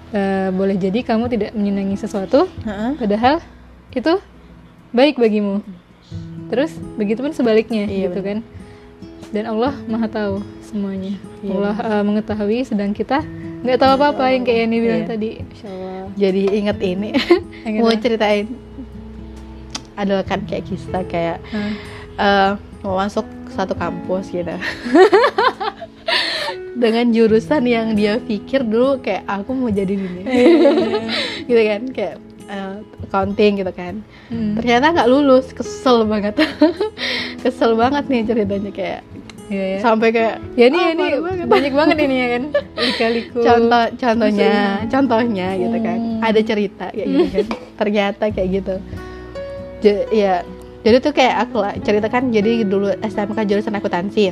Eh, 0.08 0.49
boleh 0.50 0.73
jadi 0.75 1.02
kamu 1.02 1.28
tidak 1.28 1.50
menyenangi 1.52 1.92
sesuatu, 1.94 2.49
padahal 2.97 3.44
itu 3.90 4.14
baik 4.90 5.18
bagimu. 5.18 5.61
Terus 6.49 6.73
begitupun 6.97 7.30
sebaliknya 7.30 7.85
Iya, 7.85 8.08
gitu 8.08 8.23
kan. 8.23 8.40
Dan 9.28 9.44
Allah 9.44 9.76
Maha 9.85 10.08
tahu 10.08 10.40
semuanya. 10.62 11.12
Iya, 11.38 11.52
Allah 11.52 11.76
eh, 11.76 12.02
mengetahui 12.02 12.64
sedang 12.64 12.97
kita 12.97 13.20
nggak 13.61 13.76
tahu 13.76 13.90
apa-apa 14.00 14.32
yang 14.32 14.49
kayak 14.49 14.64
Yani 14.64 14.76
bilang 14.78 15.02
Iya. 15.04 15.11
tadi. 15.11 15.30
Insya 15.42 15.68
Allah. 15.68 16.08
jadi 16.16 16.42
inget 16.56 16.78
ini 16.80 17.11
mau 17.85 17.92
apa? 17.92 18.00
ceritain 18.00 18.47
adalah 19.99 20.23
kan 20.23 20.40
kayak 20.43 20.62
kisah 20.64 21.02
kayak 21.05 21.43
Hah. 21.49 21.73
eh, 22.17 22.50
mau 22.81 22.97
masuk 22.97 23.26
satu 23.50 23.75
kampus 23.75 24.31
gitu 24.31 24.49
dengan 26.76 27.11
jurusan 27.11 27.62
yang 27.64 27.93
dia 27.93 28.17
pikir 28.21 28.62
dulu 28.62 28.99
kayak 28.99 29.26
aku 29.26 29.50
mau 29.50 29.69
jadi 29.69 29.93
ini 29.93 30.23
gitu 31.49 31.61
kan 31.61 31.83
kayak 31.90 32.14
eh, 32.47 32.75
accounting 33.02 33.59
gitu 33.59 33.73
kan 33.73 33.95
Hmm. 34.28 34.52
ternyata 34.55 34.93
nggak 34.93 35.09
lulus 35.09 35.50
kesel 35.50 36.05
banget 36.05 36.37
kesel 37.43 37.73
banget 37.75 38.05
nih 38.07 38.23
ceritanya 38.23 38.69
kayak 38.71 39.00
Iya 39.49 39.64
ya. 39.64 39.78
sampai 39.81 40.12
kayak 40.12 40.37
Ya 40.52 40.69
ini 40.69 40.76
"Ah, 40.78 40.93
ini 40.93 41.05
banget." 41.19 41.47
banyak 41.49 41.73
banget 41.73 41.97
ini 41.99 42.14
ya 42.14 42.26
kan. 42.28 42.43
Lika-liku. 42.76 43.38
contoh 43.40 43.85
contohnya 43.97 44.52
contohnya 44.85 45.49
gitu 45.57 45.78
kan 45.81 45.97
Hmm. 45.99 46.21
ada 46.21 46.40
cerita 46.43 46.87
kayak 46.88 47.07
gitu 47.09 47.25
kan 47.33 47.47
ternyata 47.75 48.25
kayak 48.28 48.49
gitu 48.55 48.75
Ja- 49.78 50.08
ya 50.08 50.35
jadi 50.78 50.97
tuh 50.99 51.11
kayak 51.11 51.35
aku 51.44 51.56
lah 51.58 51.75
ceritakan 51.76 52.30
jadi 52.30 52.62
dulu 52.62 52.90
SMK 52.99 53.38
jurusan 53.44 53.73
akuntansi. 53.73 54.30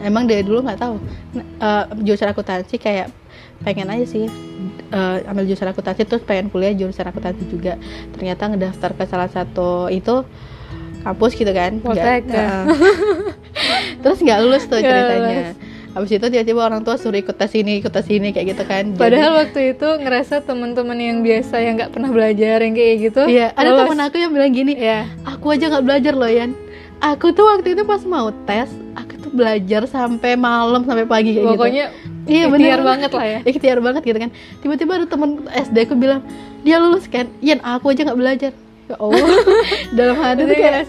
Emang 0.00 0.26
dari 0.26 0.42
dulu 0.42 0.62
nggak 0.62 0.78
tahu. 0.78 0.98
Eh, 1.36 1.84
jurusan 2.02 2.28
akuntansi 2.28 2.74
kayak 2.76 3.08
pengen 3.62 3.86
aja 3.86 4.02
sih 4.04 4.26
eh, 4.90 5.16
ambil 5.24 5.46
jurusan 5.46 5.70
akuntansi 5.70 6.02
terus 6.02 6.22
pengen 6.22 6.50
kuliah 6.50 6.74
jurusan 6.74 7.04
akuntansi 7.04 7.46
juga. 7.46 7.78
Ternyata 8.10 8.50
ngedaftar 8.50 8.90
ke 8.92 9.04
salah 9.06 9.30
satu 9.30 9.86
itu 9.88 10.26
kampus 11.00 11.32
gitu 11.32 11.50
kan. 11.50 11.78
Nggak- 11.78 11.94
Poltek, 11.94 12.22
ya. 12.28 12.66
Terus 14.02 14.18
nggak 14.18 14.38
lulus 14.40 14.64
tuh 14.66 14.78
Nggak 14.78 14.90
ceritanya 14.90 15.40
habis 15.92 16.10
itu 16.10 16.24
tiba-tiba 16.24 16.60
orang 16.62 16.80
tua 16.80 16.96
suruh 16.96 17.14
ikut 17.14 17.32
tes 17.32 17.52
ini 17.52 17.78
ikut 17.78 17.88
tes 17.88 18.04
ini 18.06 18.30
kayak 18.30 18.46
gitu 18.50 18.64
kan 18.64 18.84
Jadi- 18.88 18.98
Padahal 18.98 19.32
waktu 19.38 19.60
itu 19.72 19.88
ngerasa 19.98 20.40
teman-teman 20.40 20.96
yang 20.96 21.18
biasa 21.20 21.54
yang 21.58 21.76
nggak 21.76 21.90
pernah 21.90 22.08
belajar 22.08 22.56
yang 22.58 22.72
kayak 22.72 22.96
gitu. 23.02 23.22
Iya, 23.26 23.52
ada 23.52 23.70
temen 23.78 23.98
aku 23.98 24.16
yang 24.16 24.32
bilang 24.32 24.50
gini, 24.50 24.72
Ya. 24.74 25.04
aku 25.22 25.52
aja 25.52 25.68
nggak 25.68 25.84
belajar 25.84 26.12
loh 26.12 26.26
Yan. 26.26 26.52
Aku 26.98 27.30
tuh 27.30 27.44
waktu 27.44 27.74
itu 27.74 27.82
pas 27.82 27.98
mau 28.04 28.30
tes, 28.46 28.66
aku 28.94 29.18
tuh 29.18 29.30
belajar 29.30 29.84
sampai 29.84 30.32
malam 30.32 30.82
sampai 30.82 31.02
pagi 31.02 31.34
kayak 31.34 31.50
Pokoknya 31.50 31.84
gitu. 31.90 32.30
Iya 32.30 32.44
bener. 32.46 32.78
banget 32.80 33.10
lah 33.10 33.26
ya. 33.26 33.38
Ikhtiar 33.42 33.78
banget 33.80 34.02
gitu 34.02 34.14
kan. 34.16 34.30
Tiba-tiba 34.62 34.92
ada 34.94 35.06
temen 35.06 35.28
SD 35.44 35.76
aku 35.82 35.94
bilang, 35.94 36.22
dia 36.62 36.78
lulus 36.78 37.04
kan, 37.06 37.26
Yan 37.40 37.58
aku 37.60 37.90
aja 37.90 38.02
nggak 38.02 38.16
belajar. 38.16 38.52
Ya 38.90 38.96
Allah, 38.98 39.36
dalam 39.98 40.16
hati 40.18 40.42
tuh 40.42 40.56
kayak 40.58 40.84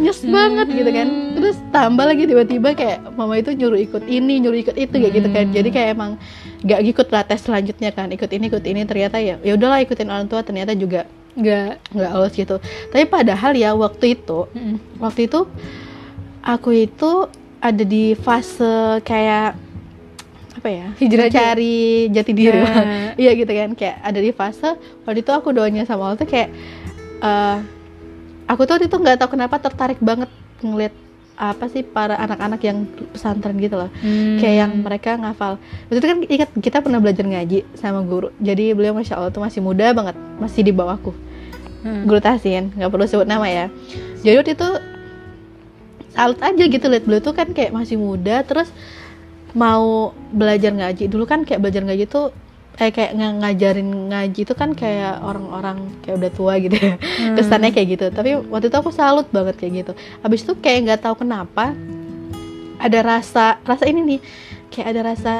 nyes 0.00 0.20
banget 0.24 0.66
gitu 0.72 0.90
kan. 0.90 1.08
Terus 1.36 1.56
tambah 1.70 2.04
lagi 2.08 2.24
tiba-tiba 2.24 2.72
kayak 2.72 2.98
mama 3.14 3.36
itu 3.36 3.52
nyuruh 3.52 3.78
ikut 3.78 4.04
ini, 4.08 4.40
nyuruh 4.40 4.58
ikut 4.64 4.76
itu 4.76 4.94
kayak 4.94 5.12
gitu 5.12 5.28
kan. 5.28 5.44
Hmm. 5.48 5.54
Jadi 5.54 5.68
kayak 5.68 5.88
emang 5.94 6.16
nggak 6.64 6.80
ikut 6.96 7.06
tes 7.28 7.40
selanjutnya 7.44 7.92
kan, 7.92 8.08
ikut 8.08 8.30
ini 8.32 8.48
ikut 8.48 8.64
ini 8.64 8.80
ternyata 8.88 9.20
ya 9.20 9.36
ya 9.44 9.52
udahlah 9.54 9.84
ikutin 9.84 10.08
orang 10.08 10.26
tua 10.26 10.40
ternyata 10.40 10.72
juga 10.72 11.04
nggak. 11.34 11.92
nggak 11.94 12.10
lolos 12.14 12.34
gitu 12.34 12.56
tapi 12.94 13.04
padahal 13.10 13.52
ya 13.58 13.74
waktu 13.74 14.14
itu 14.14 14.46
Mm-mm. 14.54 14.76
waktu 15.02 15.26
itu 15.26 15.50
aku 16.46 16.70
itu 16.86 17.26
ada 17.58 17.82
di 17.82 18.14
fase 18.14 19.02
kayak 19.02 19.58
apa 20.54 20.68
ya 20.70 20.86
Hijrah 20.96 21.28
cari 21.28 22.08
jati 22.14 22.32
diri 22.32 22.60
Nah. 22.62 23.12
iya 23.22 23.34
gitu 23.34 23.50
kan 23.50 23.74
kayak 23.74 23.96
ada 24.00 24.20
di 24.22 24.30
fase 24.30 24.78
waktu 25.04 25.26
itu 25.26 25.32
aku 25.34 25.50
doanya 25.50 25.82
sama 25.84 26.08
Allah 26.08 26.18
tuh 26.22 26.28
kayak 26.30 26.54
eh, 27.22 27.58
aku 28.48 28.60
tuh 28.64 28.78
waktu 28.78 28.86
itu 28.88 28.96
nggak 28.96 29.16
tahu 29.20 29.36
kenapa 29.36 29.56
tertarik 29.60 30.00
banget 30.00 30.30
ngeliat 30.64 30.94
apa 31.34 31.66
sih 31.66 31.82
para 31.82 32.14
anak-anak 32.14 32.62
yang 32.62 32.86
pesantren 33.10 33.58
gitu 33.58 33.74
loh. 33.74 33.90
Hmm. 33.98 34.38
kayak 34.38 34.56
yang 34.66 34.72
mereka 34.86 35.18
ngafal. 35.18 35.58
Waktu 35.90 35.98
itu 35.98 36.06
kan 36.06 36.18
ingat 36.30 36.50
kita 36.62 36.78
pernah 36.78 37.02
belajar 37.02 37.26
ngaji 37.26 37.66
sama 37.74 38.06
guru. 38.06 38.30
Jadi 38.38 38.70
beliau 38.70 38.94
masya 38.94 39.18
allah 39.18 39.34
tuh 39.34 39.42
masih 39.42 39.58
muda 39.58 39.90
banget 39.90 40.14
masih 40.38 40.62
di 40.62 40.70
bawahku. 40.70 41.10
Hmm. 41.84 42.08
guru 42.08 42.16
tahsin 42.16 42.72
nggak 42.72 42.88
perlu 42.88 43.04
sebut 43.04 43.28
nama 43.28 43.44
ya. 43.50 43.66
Jadi 44.24 44.34
waktu 44.40 44.52
itu 44.56 44.68
salut 46.14 46.38
aja 46.38 46.64
gitu 46.70 46.86
lihat 46.86 47.04
beliau 47.04 47.20
tuh 47.20 47.34
kan 47.34 47.50
kayak 47.50 47.74
masih 47.74 47.98
muda 47.98 48.46
terus 48.46 48.70
mau 49.58 50.14
belajar 50.30 50.70
ngaji. 50.70 51.10
Dulu 51.10 51.26
kan 51.26 51.42
kayak 51.42 51.60
belajar 51.60 51.82
ngaji 51.82 52.06
tuh 52.06 52.30
eh 52.74 52.90
kayak 52.90 53.14
ng- 53.14 53.38
ngajarin 53.38 53.90
ngaji 54.10 54.40
itu 54.42 54.54
kan 54.58 54.74
kayak 54.74 55.22
orang-orang 55.22 55.94
kayak 56.02 56.16
udah 56.18 56.32
tua 56.34 56.54
gitu 56.58 56.74
ya. 56.74 56.94
Hmm. 56.98 57.36
kesannya 57.38 57.70
kayak 57.70 57.88
gitu. 57.94 58.06
Tapi 58.10 58.30
waktu 58.50 58.66
itu 58.66 58.76
aku 58.76 58.90
salut 58.90 59.30
banget 59.30 59.54
kayak 59.58 59.72
gitu. 59.86 59.92
Habis 60.26 60.42
itu 60.42 60.52
kayak 60.58 60.78
nggak 60.90 61.00
tahu 61.06 61.22
kenapa 61.22 61.70
ada 62.82 63.00
rasa 63.00 63.62
rasa 63.62 63.86
ini 63.86 64.00
nih 64.02 64.20
kayak 64.74 64.86
ada 64.90 65.00
rasa 65.14 65.32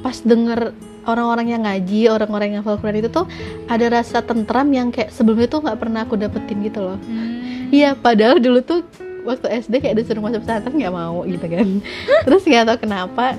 pas 0.00 0.16
denger 0.24 0.72
orang-orang 1.04 1.46
yang 1.52 1.62
ngaji 1.64 2.08
orang-orang 2.08 2.56
yang 2.56 2.60
hafal 2.64 2.80
Quran 2.80 3.04
itu 3.04 3.12
tuh 3.12 3.28
ada 3.68 3.86
rasa 3.92 4.24
tentram 4.24 4.68
yang 4.72 4.88
kayak 4.88 5.12
sebelumnya 5.12 5.48
tuh 5.48 5.60
nggak 5.60 5.78
pernah 5.80 6.08
aku 6.08 6.16
dapetin 6.16 6.64
gitu 6.64 6.80
loh. 6.80 6.98
Hmm. 7.04 7.68
iya 7.70 7.92
padahal 7.92 8.40
dulu 8.40 8.64
tuh 8.64 8.80
waktu 9.24 9.52
SD 9.60 9.84
kayak 9.84 10.00
disuruh 10.00 10.24
masuk 10.24 10.48
pesantren 10.48 10.74
nggak 10.80 10.94
mau 10.96 11.20
gitu 11.28 11.44
kan. 11.44 11.68
Terus 12.26 12.42
nggak 12.48 12.64
tahu 12.72 12.78
kenapa 12.88 13.36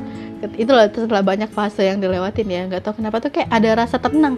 itu 0.57 0.71
loh 0.71 0.85
setelah 0.89 1.21
banyak 1.21 1.49
fase 1.53 1.85
yang 1.85 2.01
dilewatin 2.01 2.47
ya. 2.49 2.61
Nggak 2.65 2.81
tahu 2.85 3.01
kenapa 3.01 3.21
tuh 3.21 3.29
kayak 3.29 3.49
ada 3.53 3.69
rasa 3.77 4.01
tenang 4.01 4.35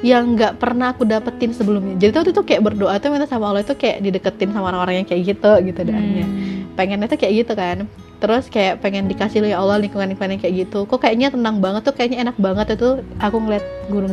yang 0.00 0.34
nggak 0.34 0.58
pernah 0.58 0.96
aku 0.96 1.04
dapetin 1.04 1.52
sebelumnya. 1.52 1.94
Jadi 2.00 2.10
tuh 2.10 2.20
waktu 2.24 2.32
itu 2.32 2.42
kayak 2.42 2.62
berdoa 2.72 2.94
tuh 2.98 3.12
minta 3.12 3.28
sama 3.28 3.52
Allah 3.52 3.62
itu 3.62 3.76
kayak 3.76 4.00
dideketin 4.00 4.50
sama 4.50 4.72
orang-orang 4.72 5.04
yang 5.04 5.06
kayak 5.08 5.22
gitu 5.36 5.52
gitu 5.68 5.80
doanya 5.86 6.24
Hmm. 6.24 6.74
pengennya 6.74 7.06
tuh 7.06 7.18
kayak 7.20 7.34
gitu 7.44 7.52
kan. 7.52 7.78
Terus 8.22 8.46
kayak 8.46 8.78
pengen 8.78 9.10
dikasih 9.10 9.42
ya 9.42 9.58
Allah 9.58 9.82
lingkungan-lingkungan 9.82 10.38
yang 10.38 10.42
kayak 10.42 10.54
gitu. 10.66 10.86
Kok 10.86 11.02
kayaknya 11.02 11.34
tenang 11.34 11.58
banget 11.58 11.82
tuh 11.90 11.90
kayaknya 11.90 12.22
enak 12.30 12.36
banget 12.38 12.78
itu. 12.78 13.02
Aku 13.18 13.36
ngeliat 13.42 13.66
guru 13.90 14.06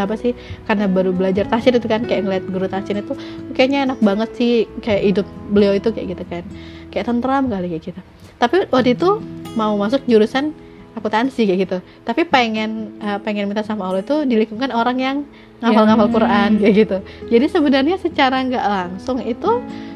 apa 0.00 0.14
sih 0.16 0.32
karena 0.64 0.88
baru 0.88 1.12
belajar 1.12 1.44
tasir 1.44 1.76
itu 1.76 1.84
kan 1.84 2.08
kayak 2.08 2.24
ngeliat 2.24 2.44
guru 2.48 2.66
tasir 2.72 2.96
itu 2.96 3.12
kayaknya 3.52 3.92
enak 3.92 4.00
banget 4.00 4.32
sih 4.32 4.64
kayak 4.80 5.02
hidup 5.12 5.26
beliau 5.52 5.76
itu 5.76 5.92
kayak 5.92 6.16
gitu 6.16 6.24
kan. 6.24 6.44
Kayak 6.88 7.04
tentram 7.12 7.52
kali 7.52 7.68
kayak 7.68 7.84
gitu. 7.92 8.00
Tapi 8.40 8.56
waktu 8.72 8.96
itu 8.96 9.20
mau 9.60 9.76
masuk 9.76 10.00
jurusan 10.08 10.56
akuntansi 10.96 11.46
kayak 11.46 11.60
gitu 11.66 11.78
tapi 12.02 12.26
pengen 12.26 12.98
eh, 12.98 13.18
pengen 13.22 13.46
minta 13.46 13.62
sama 13.62 13.86
Allah 13.86 14.02
itu 14.02 14.26
di 14.26 14.34
lingkungan 14.34 14.70
orang 14.74 14.96
yang 14.98 15.16
ngafal-ngafal 15.60 16.06
Yang- 16.08 16.16
Quran 16.16 16.50
kayak 16.58 16.74
gitu 16.74 16.96
jadi 17.30 17.46
sebenarnya 17.46 17.96
secara 18.00 18.36
nggak 18.42 18.66
langsung 18.66 19.18
itu 19.22 19.50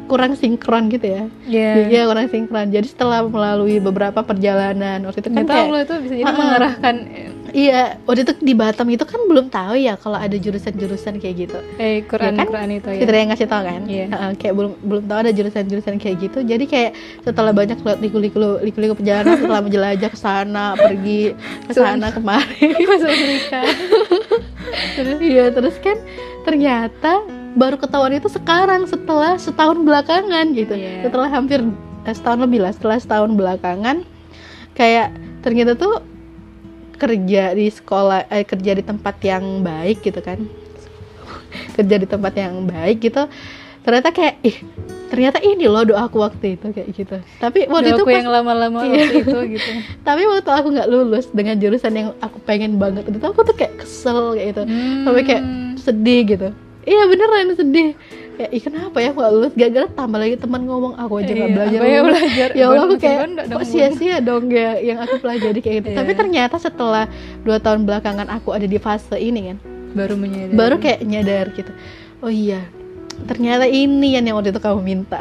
kurang 0.04 0.36
sinkron 0.36 0.92
gitu 0.92 1.06
ya 1.08 1.24
Iya. 1.48 1.88
Iya 1.88 2.02
kurang 2.04 2.28
sinkron. 2.28 2.68
Jadi 2.68 2.92
setelah 2.92 3.24
melalui 3.24 3.80
beberapa 3.80 4.20
perjalanan 4.20 5.00
waktu 5.08 5.24
itu 5.24 5.30
kan 5.32 5.48
kayak, 5.48 5.72
lo 5.72 5.78
itu 5.80 5.94
bisa 6.04 6.14
jadi 6.20 6.28
ah. 6.28 6.36
mengarahkan 6.36 6.94
iya 7.54 7.96
waktu 8.02 8.20
itu 8.23 8.34
di 8.40 8.52
Batam 8.52 8.90
itu 8.90 9.02
kan 9.02 9.20
belum 9.25 9.46
tahu 9.46 9.78
ya 9.78 9.94
kalau 9.94 10.18
ada 10.18 10.34
jurusan-jurusan 10.34 11.16
kayak 11.16 11.34
gitu. 11.40 11.58
eh 11.78 12.02
Quran 12.02 12.34
Ya 12.34 12.38
kan? 12.38 12.46
Quran 12.46 12.70
itu 12.75 12.88
ya. 12.90 12.99
Kita 12.99 13.11
yang 13.14 13.30
ngasih 13.30 13.46
tahu 13.46 13.62
kan. 13.62 13.80
Iya. 13.87 14.06
Heeh, 14.11 14.30
kayak 14.34 14.54
belum 14.54 14.73
belum 14.82 15.04
tahu 15.04 15.18
ada 15.20 15.30
jurusan-jurusan 15.30 15.94
kayak 15.96 16.16
gitu. 16.20 16.38
Jadi 16.42 16.64
kayak 16.64 16.90
setelah 17.23 17.50
banyak 17.50 17.78
lihat 17.78 17.99
liku-liku 18.00 18.38
liku-liku 18.58 18.94
perjalanan 18.94 19.38
setelah 19.38 19.61
menjelajah 19.61 20.11
ke 20.11 20.18
sana, 20.18 20.64
pergi 20.75 21.32
ke 21.64 21.73
sana 21.73 22.11
kemari. 22.11 22.66
Masuk 22.90 23.08
Amerika. 23.08 23.61
terus 24.94 25.18
iya 25.20 25.44
terus 25.49 25.76
kan 25.78 25.96
ternyata 26.42 27.23
baru 27.54 27.76
ketahuan 27.76 28.12
itu 28.12 28.26
sekarang 28.28 28.84
setelah 28.84 29.37
setahun 29.37 29.78
belakangan 29.78 30.50
gitu 30.52 30.75
Iya. 30.75 31.06
setelah 31.06 31.28
hampir 31.28 31.62
eh, 32.02 32.11
setahun 32.11 32.40
lebih 32.40 32.61
lah 32.61 32.73
setelah 32.73 32.99
setahun 32.99 33.30
belakangan 33.32 34.02
kayak 34.73 35.14
ternyata 35.40 35.75
tuh 35.75 36.02
kerja 37.05 37.53
di 37.53 37.67
sekolah 37.69 38.27
eh, 38.29 38.43
kerja 38.43 38.73
di 38.73 38.83
tempat 38.83 39.17
yang 39.21 39.45
baik 39.61 40.01
gitu 40.01 40.19
kan 40.19 40.40
kerja 41.73 41.97
di 41.97 42.07
tempat 42.07 42.33
yang 42.35 42.64
baik 42.64 42.99
gitu 43.01 43.29
ternyata 43.81 44.09
kayak 44.11 44.40
ih 44.40 44.57
ternyata 45.07 45.38
ini 45.38 45.64
loh 45.64 45.85
doaku 45.85 46.17
waktu 46.19 46.57
itu 46.57 46.67
kayak 46.69 46.88
gitu 46.90 47.17
tapi 47.38 47.69
waktu 47.69 47.93
itu 47.93 48.01
Doaku 48.01 48.09
pas 48.09 48.17
yang 48.17 48.31
lama-lama 48.33 48.79
Iya. 48.83 48.97
waktu 49.05 49.17
itu 49.21 49.38
gitu. 49.55 49.71
tapi 50.09 50.23
waktu 50.25 50.51
aku 50.51 50.69
nggak 50.73 50.88
lulus 50.88 51.27
dengan 51.31 51.55
jurusan 51.55 51.93
yang 51.93 52.09
aku 52.19 52.40
pengen 52.40 52.77
banget 52.77 53.07
itu 53.07 53.21
aku 53.21 53.45
tuh 53.45 53.53
kayak 53.53 53.79
kesel 53.79 54.33
kayak 54.33 54.49
gitu 54.51 54.62
sampai 55.05 55.23
kayak 55.23 55.43
Hmm. 55.45 55.77
sedih 55.77 56.21
gitu 56.27 56.49
iya 56.83 57.03
beneran 57.05 57.53
sedih 57.53 57.93
kayak 58.35 58.51
ih 58.51 58.62
kenapa 58.62 58.97
ya 58.99 59.11
gak 59.11 59.31
lulus 59.31 59.53
gara-gara 59.53 59.87
tambah 59.88 60.18
lagi 60.18 60.37
teman 60.37 60.62
ngomong 60.62 60.94
aku 60.94 61.12
aja 61.16 61.33
nggak 61.33 61.44
Iya, 61.44 61.55
belajar 61.55 61.81
ya 61.81 62.01
belajar? 62.03 62.49
ya 62.53 62.64
Allah 62.66 62.83
aku 62.83 62.97
kayak 62.97 63.18
kok 63.47 63.64
sia-sia 63.64 64.16
dong 64.18 64.44
ya 64.49 64.70
yang 64.79 64.99
aku 64.99 65.14
pelajari 65.18 65.59
kayak 65.59 65.77
gitu 65.81 65.88
Iya. 65.90 65.99
tapi 65.99 66.12
ternyata 66.12 66.57
setelah 66.59 67.05
dua 67.40 67.59
tahun 67.59 67.85
belakangan 67.85 68.27
aku 68.29 68.51
ada 68.51 68.66
di 68.66 68.77
fase 68.77 69.14
ini 69.14 69.40
kan 69.49 69.59
baru 69.92 70.14
menyadari. 70.14 70.53
baru 70.53 70.77
kayak 70.77 71.01
nyadar 71.03 71.47
gitu 71.53 71.70
oh 72.20 72.29
iya 72.29 72.59
ternyata 73.24 73.64
ini 73.64 74.14
yang 74.14 74.24
yang 74.27 74.37
waktu 74.37 74.50
itu 74.50 74.61
kamu 74.61 74.81
minta. 74.83 75.18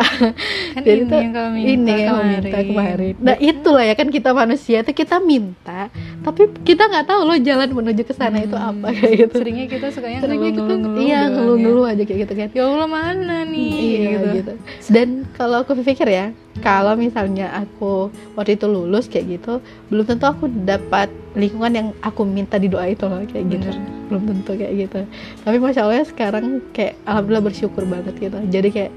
Kan 0.74 0.82
Jadi 0.82 1.06
ini 1.06 1.10
tuh 1.10 1.18
yang 1.22 1.34
kamu 1.34 1.50
minta 1.54 1.70
ini 1.70 1.90
yang 1.90 2.08
kamu 2.10 2.24
minta 2.28 2.58
kemarin. 2.60 3.14
Nah 3.22 3.36
itulah 3.38 3.84
ya 3.86 3.94
kan 3.94 4.08
kita 4.10 4.30
manusia 4.34 4.78
itu 4.82 4.92
kita 4.92 5.18
minta 5.18 5.88
tapi 6.24 6.42
kita 6.64 6.84
nggak 6.90 7.06
tahu 7.06 7.22
loh 7.24 7.38
jalan 7.40 7.70
menuju 7.70 8.02
ke 8.04 8.14
sana 8.14 8.42
itu 8.42 8.54
Hmm. 8.54 8.84
apa 8.84 8.88
kayak 8.92 9.14
gitu. 9.28 9.36
Seringnya 9.40 9.66
kita 9.68 9.88
sukanya 9.92 10.20
Seringnya 10.22 10.52
kita 10.52 10.64
ngeluh-ngeluh 10.64 11.02
iya 11.02 11.20
doang 11.22 11.34
ngeluh-ngeluh 11.36 11.86
aja 11.88 12.04
kayak 12.04 12.20
gitu 12.28 12.34
kan. 12.34 12.50
Ya 12.54 12.64
Allah 12.66 12.90
mana 12.90 13.38
nih? 13.46 13.72
Iya 13.74 14.10
gitu. 14.10 14.28
gitu. 14.38 14.54
Dan 14.92 15.08
kalau 15.34 15.64
aku 15.64 15.74
pikir 15.78 16.08
ya, 16.08 16.26
kalau 16.62 16.94
misalnya 16.94 17.50
aku 17.66 18.14
waktu 18.38 18.54
itu 18.54 18.70
lulus 18.70 19.10
kayak 19.10 19.42
gitu, 19.42 19.58
belum 19.90 20.06
tentu 20.06 20.30
aku 20.30 20.46
dapat 20.68 21.10
lingkungan 21.34 21.74
yang 21.74 21.88
aku 22.06 22.22
minta 22.30 22.62
di 22.62 22.70
doa 22.70 22.86
itu 22.86 23.10
loh 23.10 23.26
kayak 23.26 23.46
gitu. 23.50 23.74
Bener. 23.74 23.78
Belum 24.14 24.24
tentu 24.30 24.52
kayak 24.54 24.74
gitu. 24.86 25.00
Tapi 25.42 25.58
masya 25.58 25.82
Allah 25.90 25.98
ya 26.04 26.06
sekarang 26.06 26.62
kayak 26.70 26.94
alhamdulillah 27.10 27.46
bersyukur 27.50 27.84
banget 27.90 28.14
gitu. 28.22 28.38
Jadi 28.54 28.70
kayak 28.70 28.92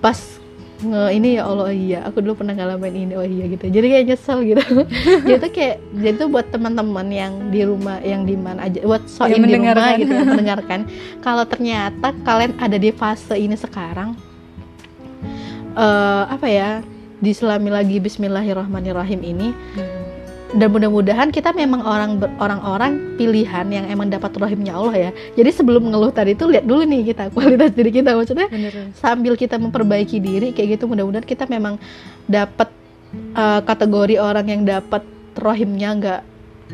pas 0.00 0.16
nge 0.82 1.02
ini 1.14 1.38
ya 1.38 1.46
Allah 1.46 1.70
oh 1.70 1.74
iya 1.74 2.02
aku 2.02 2.18
dulu 2.18 2.42
pernah 2.42 2.58
ngalamin 2.58 3.06
ini 3.06 3.14
oh 3.14 3.22
iya 3.22 3.46
gitu 3.46 3.70
jadi 3.70 3.86
kayak 3.86 4.04
nyesel 4.10 4.38
gitu 4.42 4.62
jadi 5.26 5.38
tuh 5.38 5.52
kayak 5.54 5.76
jadi 5.94 6.14
tuh 6.18 6.28
buat 6.28 6.46
teman-teman 6.50 7.06
yang 7.06 7.32
di 7.54 7.62
rumah 7.62 8.02
yang 8.02 8.26
di 8.26 8.34
mana 8.34 8.66
aja 8.66 8.82
buat 8.82 9.06
soin 9.06 9.30
Yang 9.30 9.46
di 9.46 9.54
rumah 9.62 9.94
gitu 9.94 10.10
yang 10.10 10.28
mendengarkan 10.34 10.80
kalau 11.22 11.46
ternyata 11.46 12.10
kalian 12.26 12.58
ada 12.58 12.76
di 12.82 12.90
fase 12.90 13.38
ini 13.38 13.54
sekarang 13.54 14.18
eh 15.78 16.24
apa 16.26 16.46
ya 16.50 16.82
diselami 17.22 17.70
lagi 17.70 17.96
Bismillahirrahmanirrahim 18.02 19.22
ini 19.22 19.54
dan 20.52 20.68
mudah-mudahan 20.68 21.32
kita 21.32 21.56
memang 21.56 21.80
orang 21.80 22.20
orang-orang 22.36 23.16
pilihan 23.16 23.64
yang 23.72 23.88
emang 23.88 24.12
dapat 24.12 24.36
rahimnya 24.36 24.76
Allah 24.76 25.08
ya. 25.08 25.10
Jadi 25.32 25.48
sebelum 25.48 25.88
ngeluh 25.88 26.12
tadi 26.12 26.36
itu 26.36 26.44
lihat 26.44 26.68
dulu 26.68 26.84
nih 26.84 27.12
kita 27.12 27.32
kualitas 27.32 27.72
diri 27.72 27.88
kita. 27.88 28.12
Maksudnya 28.12 28.52
Bener. 28.52 28.92
sambil 28.92 29.32
kita 29.32 29.56
memperbaiki 29.56 30.20
diri 30.20 30.52
kayak 30.52 30.76
gitu 30.76 30.84
mudah-mudahan 30.84 31.24
kita 31.24 31.48
memang 31.48 31.80
dapat 32.28 32.68
eh, 33.32 33.60
kategori 33.64 34.20
orang 34.20 34.46
yang 34.52 34.62
dapat 34.68 35.00
rohimnya 35.40 35.90
nggak 35.96 36.20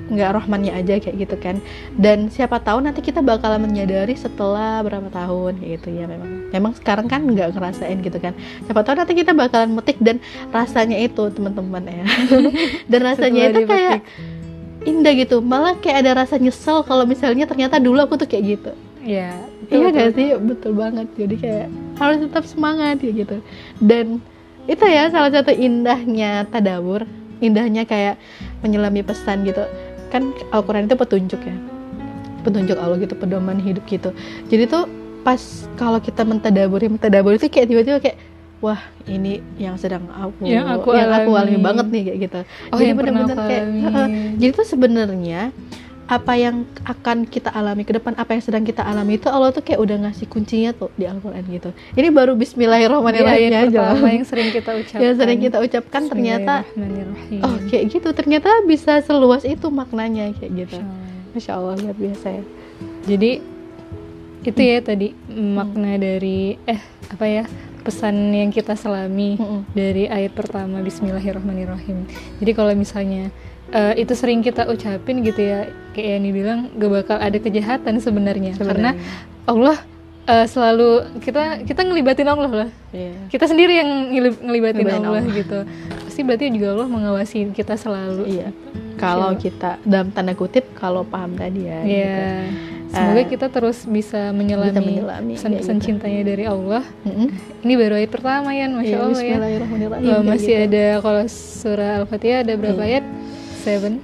nggak 0.09 0.31
rohmannya 0.41 0.73
aja 0.73 0.97
kayak 1.03 1.17
gitu 1.29 1.37
kan 1.37 1.61
dan 1.99 2.33
siapa 2.33 2.63
tahu 2.63 2.81
nanti 2.81 3.05
kita 3.05 3.21
bakalan 3.21 3.67
menyadari 3.67 4.17
setelah 4.17 4.81
berapa 4.81 5.11
tahun 5.13 5.61
kayak 5.61 5.71
gitu 5.83 5.89
ya 5.93 6.05
memang 6.09 6.49
memang 6.49 6.73
sekarang 6.79 7.07
kan 7.11 7.27
nggak 7.27 7.53
ngerasain 7.53 7.99
gitu 8.01 8.19
kan 8.23 8.33
siapa 8.65 8.81
tahu 8.87 8.95
nanti 8.97 9.13
kita 9.13 9.37
bakalan 9.37 9.77
metik 9.77 10.01
dan 10.01 10.23
rasanya 10.49 10.97
itu 10.97 11.29
teman-teman 11.35 11.85
ya 11.85 12.05
dan 12.91 13.01
rasanya 13.05 13.43
itu 13.53 13.61
kayak 13.69 14.01
indah 14.89 15.13
gitu 15.13 15.45
malah 15.45 15.77
kayak 15.77 16.07
ada 16.07 16.25
rasa 16.25 16.41
nyesel 16.41 16.81
kalau 16.87 17.05
misalnya 17.05 17.45
ternyata 17.45 17.77
dulu 17.77 18.01
aku 18.01 18.17
tuh 18.17 18.31
kayak 18.31 18.45
gitu 18.57 18.73
Iya. 19.09 19.33
Iya 19.69 19.89
betul, 19.89 19.97
gak 19.97 20.11
sih? 20.17 20.29
Betul 20.37 20.73
banget. 20.77 21.07
Jadi 21.17 21.35
kayak 21.41 21.67
harus 21.97 22.19
tetap 22.25 22.45
semangat 22.45 22.97
ya 23.01 23.11
gitu. 23.13 23.37
Dan 23.81 24.21
itu 24.69 24.85
ya 24.85 25.09
salah 25.09 25.33
satu 25.33 25.53
indahnya 25.53 26.45
tadabur, 26.49 27.09
indahnya 27.41 27.89
kayak 27.89 28.21
menyelami 28.61 29.01
pesan 29.01 29.49
gitu. 29.49 29.65
Kan 30.09 30.33
Al-Qur'an 30.51 30.89
itu 30.89 30.97
petunjuk 30.97 31.41
ya. 31.41 31.57
Petunjuk 32.43 32.79
Allah 32.79 32.97
gitu, 32.99 33.15
pedoman 33.15 33.59
hidup 33.61 33.85
gitu. 33.85 34.15
Jadi 34.49 34.65
tuh 34.67 34.85
pas 35.21 35.41
kalau 35.77 35.99
kita 35.99 36.25
mentadaburi, 36.25 36.89
mentadabur 36.89 37.37
itu 37.37 37.51
kayak 37.51 37.69
tiba-tiba 37.69 37.99
kayak 38.01 38.17
wah 38.59 38.81
ini 39.07 39.39
yang 39.55 39.79
sedang 39.79 40.07
aku 40.11 40.43
Yang 40.43 40.67
aku 40.81 40.89
aku 40.91 41.31
alami 41.31 41.31
alami. 41.55 41.57
banget 41.63 41.87
nih 41.93 42.03
kayak 42.09 42.19
gitu. 42.27 42.41
Oh, 42.73 42.79
Jadi 42.79 42.89
yang 42.91 42.99
aku 43.23 43.37
kayak. 43.39 43.65
"Heeh." 43.69 44.07
Jadi 44.39 44.51
tuh 44.55 44.67
sebenarnya 44.67 45.41
apa 46.09 46.33
yang 46.41 46.65
akan 46.89 47.29
kita 47.29 47.53
alami 47.53 47.85
ke 47.85 47.93
depan, 47.93 48.17
apa 48.17 48.33
yang 48.33 48.41
sedang 48.41 48.65
kita 48.65 48.81
alami 48.81 49.21
itu 49.21 49.29
Allah 49.29 49.53
tuh 49.53 49.61
kayak 49.61 49.77
udah 49.77 50.09
ngasih 50.09 50.25
kuncinya 50.25 50.73
tuh 50.73 50.89
di 50.97 51.05
Al-Qur'an 51.05 51.45
gitu. 51.45 51.69
Ini 51.93 52.09
baru 52.09 52.33
bismillahirrahmanirrahim 52.33 53.53
ayat 53.53 53.69
aja. 53.69 53.93
pertama 53.93 54.09
yang 54.09 54.25
sering 54.25 54.49
kita 54.49 54.71
ucapkan. 54.73 55.01
Yang 55.05 55.15
sering 55.21 55.39
kita 55.45 55.59
ucapkan 55.61 56.03
ternyata 56.09 56.55
oh 57.45 57.57
kayak 57.69 57.85
gitu. 57.93 58.09
Ternyata 58.17 58.51
bisa 58.65 59.05
seluas 59.05 59.45
itu 59.45 59.69
maknanya 59.69 60.33
kayak 60.41 60.53
gitu. 60.65 60.81
Masya 61.37 61.53
Allah 61.61 61.77
luar 61.77 61.97
biasa 62.01 62.27
ya. 62.41 62.45
Jadi 63.05 63.33
itu 64.49 64.61
ya 64.65 64.81
tadi 64.81 65.13
makna 65.29 66.01
dari 66.01 66.57
eh 66.65 66.81
apa 67.13 67.27
ya 67.29 67.45
pesan 67.85 68.33
yang 68.33 68.49
kita 68.49 68.77
selami 68.81 69.37
Mm-mm. 69.37 69.61
dari 69.77 70.09
ayat 70.09 70.33
pertama 70.33 70.81
Bismillahirrahmanirrahim. 70.81 72.09
Jadi 72.41 72.51
kalau 72.57 72.73
misalnya 72.73 73.29
eh, 73.71 73.95
itu 73.97 74.13
sering 74.13 74.41
kita 74.41 74.65
ucapin 74.65 75.21
gitu 75.21 75.41
ya, 75.41 75.67
kayak 75.93 76.09
yang 76.15 76.25
dibilang 76.25 76.59
gak 76.73 76.91
bakal 76.95 77.17
ada 77.17 77.37
kejahatan 77.37 77.99
sebenarnya, 77.99 78.53
karena. 78.57 78.93
Allah 79.45 79.77
eh, 80.25 80.45
selalu 80.45 80.89
kita 81.19 81.65
kita 81.65 81.81
ngelibatin 81.83 82.29
Allah 82.29 82.53
lah. 82.67 82.71
Iya. 82.93 83.17
Kita 83.29 83.45
sendiri 83.45 83.81
yang 83.81 83.91
ngeli- 84.11 84.41
ngelibatin 84.41 84.85
Allah, 84.87 85.21
Allah. 85.21 85.23
gitu. 85.33 85.59
Pasti 86.05 86.21
berarti 86.21 86.53
juga 86.53 86.77
Allah 86.77 86.89
mengawasi 86.89 87.49
kita 87.51 87.75
selalu. 87.75 88.29
Iya. 88.29 88.49
Kalau 88.99 89.33
kita 89.35 89.79
dalam 89.87 90.11
tanda 90.11 90.35
kutip 90.35 90.69
kalau 90.75 91.01
paham 91.01 91.33
tadi 91.33 91.65
ya. 91.65 91.81
Iya. 91.81 92.17
gitu. 92.45 92.77
Semoga 92.89 93.21
Eh, 93.21 93.29
kita 93.29 93.47
terus 93.53 93.85
bisa 93.85 94.33
menyelami, 94.33 94.73
bisa 94.73 94.81
menyelami, 94.81 95.33
pesan-pesan 95.37 95.77
gitu. 95.77 95.85
cintanya 95.93 96.23
dari 96.25 96.45
Allah. 96.45 96.81
Mm-mm. 97.05 97.29
Ini 97.61 97.73
baru 97.77 97.95
ayat 98.01 98.09
pertama 98.09 98.49
ya, 98.57 98.65
masya 98.65 98.89
Iya, 98.89 98.99
Allah 99.05 99.23
ya. 99.23 99.37
Uh, 100.09 100.23
masih 100.25 100.55
gitu. 100.57 100.65
ada 100.73 100.85
kalau 101.05 101.23
surah 101.29 101.93
Al-Fatihah 102.01 102.39
ada 102.49 102.53
berapa 102.57 102.81
Iya. 102.81 102.89
ayat? 102.89 103.05
Seven. 103.69 103.95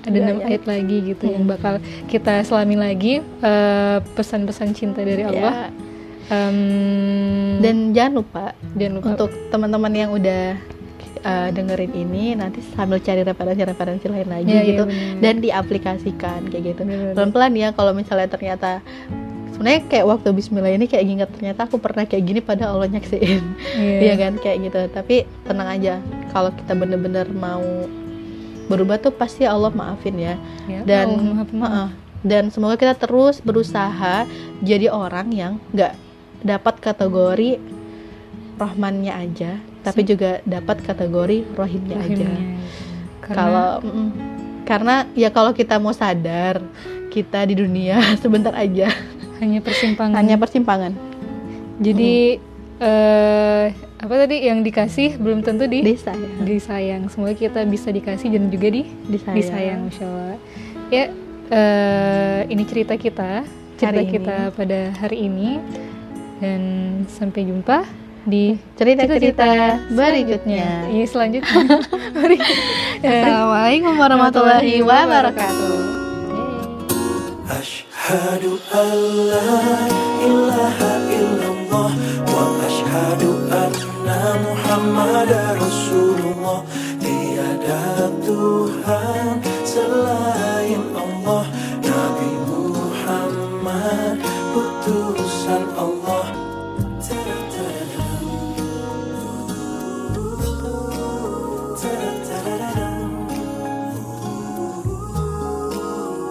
Ada 0.00 0.10
Iya, 0.10 0.24
enam 0.24 0.38
iya. 0.38 0.46
ayat 0.48 0.64
lagi 0.64 0.96
gitu 1.06 1.24
yang 1.26 1.44
Hmm. 1.44 1.52
bakal 1.52 1.74
kita 2.06 2.42
selami 2.42 2.74
lagi 2.74 3.12
uh, 3.40 4.02
pesan-pesan 4.10 4.72
cinta 4.72 5.00
dari 5.00 5.22
Allah. 5.22 5.70
Ya. 5.70 5.88
Um, 6.30 7.58
Dan 7.58 7.90
jangan 7.90 8.12
lupa 8.16 8.44
jangan 8.72 8.92
lupa 8.96 9.06
untuk 9.12 9.30
teman-teman 9.50 9.92
yang 9.92 10.10
udah 10.10 10.54
uh, 11.20 11.48
dengerin 11.50 11.92
ini 11.92 12.32
nanti 12.32 12.62
sambil 12.64 12.98
cari 12.98 13.20
referensi-referensi 13.20 14.06
lain 14.06 14.28
lagi 14.28 14.46
Ya, 14.48 14.56
iya, 14.56 14.68
gitu 14.68 14.84
bener. 14.84 15.18
dan 15.20 15.34
diaplikasikan 15.38 16.40
kayak 16.46 16.64
gitu. 16.70 16.82
Pelan-pelan 17.12 17.52
ya 17.52 17.68
kalau 17.70 17.92
misalnya 17.92 18.26
ternyata 18.26 18.78
sebenarnya 19.50 19.84
kayak 19.86 20.06
waktu 20.08 20.28
Bismillah 20.30 20.72
ini 20.72 20.86
kayak 20.86 21.04
ingat 21.04 21.28
ternyata 21.30 21.60
aku 21.62 21.76
pernah 21.76 22.06
kayak 22.06 22.24
gini 22.24 22.40
pada 22.40 22.70
Allah 22.70 22.88
nyaksiin 22.88 23.42
Iya. 23.76 23.98
Iya 24.00 24.14
kan 24.16 24.32
kayak 24.38 24.58
gitu 24.64 24.80
tapi 24.88 25.16
tenang 25.44 25.68
aja 25.68 25.94
kalau 26.30 26.54
kita 26.54 26.72
bener-bener 26.72 27.26
mau 27.28 27.60
berubah 28.70 28.96
tuh 28.96 29.10
pasti 29.10 29.42
Allah 29.42 29.68
maafin 29.70 30.14
ya 30.14 30.34
Ya, 30.64 30.86
dan 30.86 31.06
Allah 31.10 31.44
Pemaaf. 31.44 31.66
Heeh. 31.66 31.88
dan 32.22 32.44
semoga 32.48 32.76
kita 32.76 32.94
terus 32.94 33.40
berusaha 33.40 34.24
jadi 34.60 34.86
orang 34.88 35.28
yang 35.32 35.52
nggak 35.70 35.98
dapat 36.40 36.74
kategori 36.78 37.58
rohmannya 38.54 39.10
aja 39.10 39.52
tapi 39.80 40.04
juga 40.04 40.44
dapat 40.44 40.80
kategori 40.80 41.48
rohimnya 41.50 41.96
aja 41.98 42.12
Rahimnya. 42.20 42.46
Karena 43.20 43.34
kalau 43.34 43.70
mm, 43.82 44.10
karena 44.62 44.94
ya 45.14 45.28
kalau 45.28 45.50
kita 45.50 45.76
mau 45.76 45.90
sadar 45.90 46.60
kita 47.08 47.42
di 47.42 47.56
dunia 47.56 47.98
sebentar 48.22 48.52
aja 48.52 48.92
hanya 49.40 49.58
persimpangan. 49.58 50.14
hanya 50.14 50.36
persimpangan 50.36 50.92
Jadi 51.80 52.36
eh 52.78 53.66
apa 54.00 54.14
tadi 54.16 54.48
yang 54.48 54.64
dikasih 54.64 55.20
belum 55.20 55.44
tentu 55.44 55.68
di 55.68 55.84
disayang. 55.84 56.40
Disayang. 56.48 57.02
Semoga 57.12 57.36
kita 57.36 57.68
bisa 57.68 57.92
dikasih 57.92 58.32
dan 58.32 58.48
juga 58.48 58.72
di 58.72 58.88
disayang. 59.12 59.36
Disayang, 59.36 59.80
Masya 59.92 60.04
Allah. 60.08 60.38
Ya, 60.88 61.04
uh, 61.52 62.40
ini 62.48 62.64
cerita 62.64 62.96
kita, 62.96 63.44
cerita 63.76 64.00
hari 64.00 64.04
kita 64.08 64.36
ini. 64.48 64.56
pada 64.56 64.80
hari 64.96 65.18
ini 65.28 65.48
dan 66.40 66.60
sampai 67.12 67.44
jumpa 67.44 67.84
di 68.24 68.56
cerita-cerita 68.80 69.76
berikutnya. 69.92 70.88
Iya, 70.88 71.04
selanjutnya. 71.04 71.60
Assalamualaikum 73.04 73.94
warahmatullahi 74.00 74.80
wabarakatuh. 74.80 75.76
Ashhadu 77.52 78.56
an 78.72 78.96
la 79.28 79.52
ilaha 80.24 80.90
illallah 81.12 81.90
wa 82.32 82.44
ashhadu 82.64 83.28
anna 83.52 83.89
Muhammad 84.38 85.30
Rasulullah 85.58 86.62
Tiada 87.02 88.06
Tuhan 88.22 89.42
selain 89.66 90.39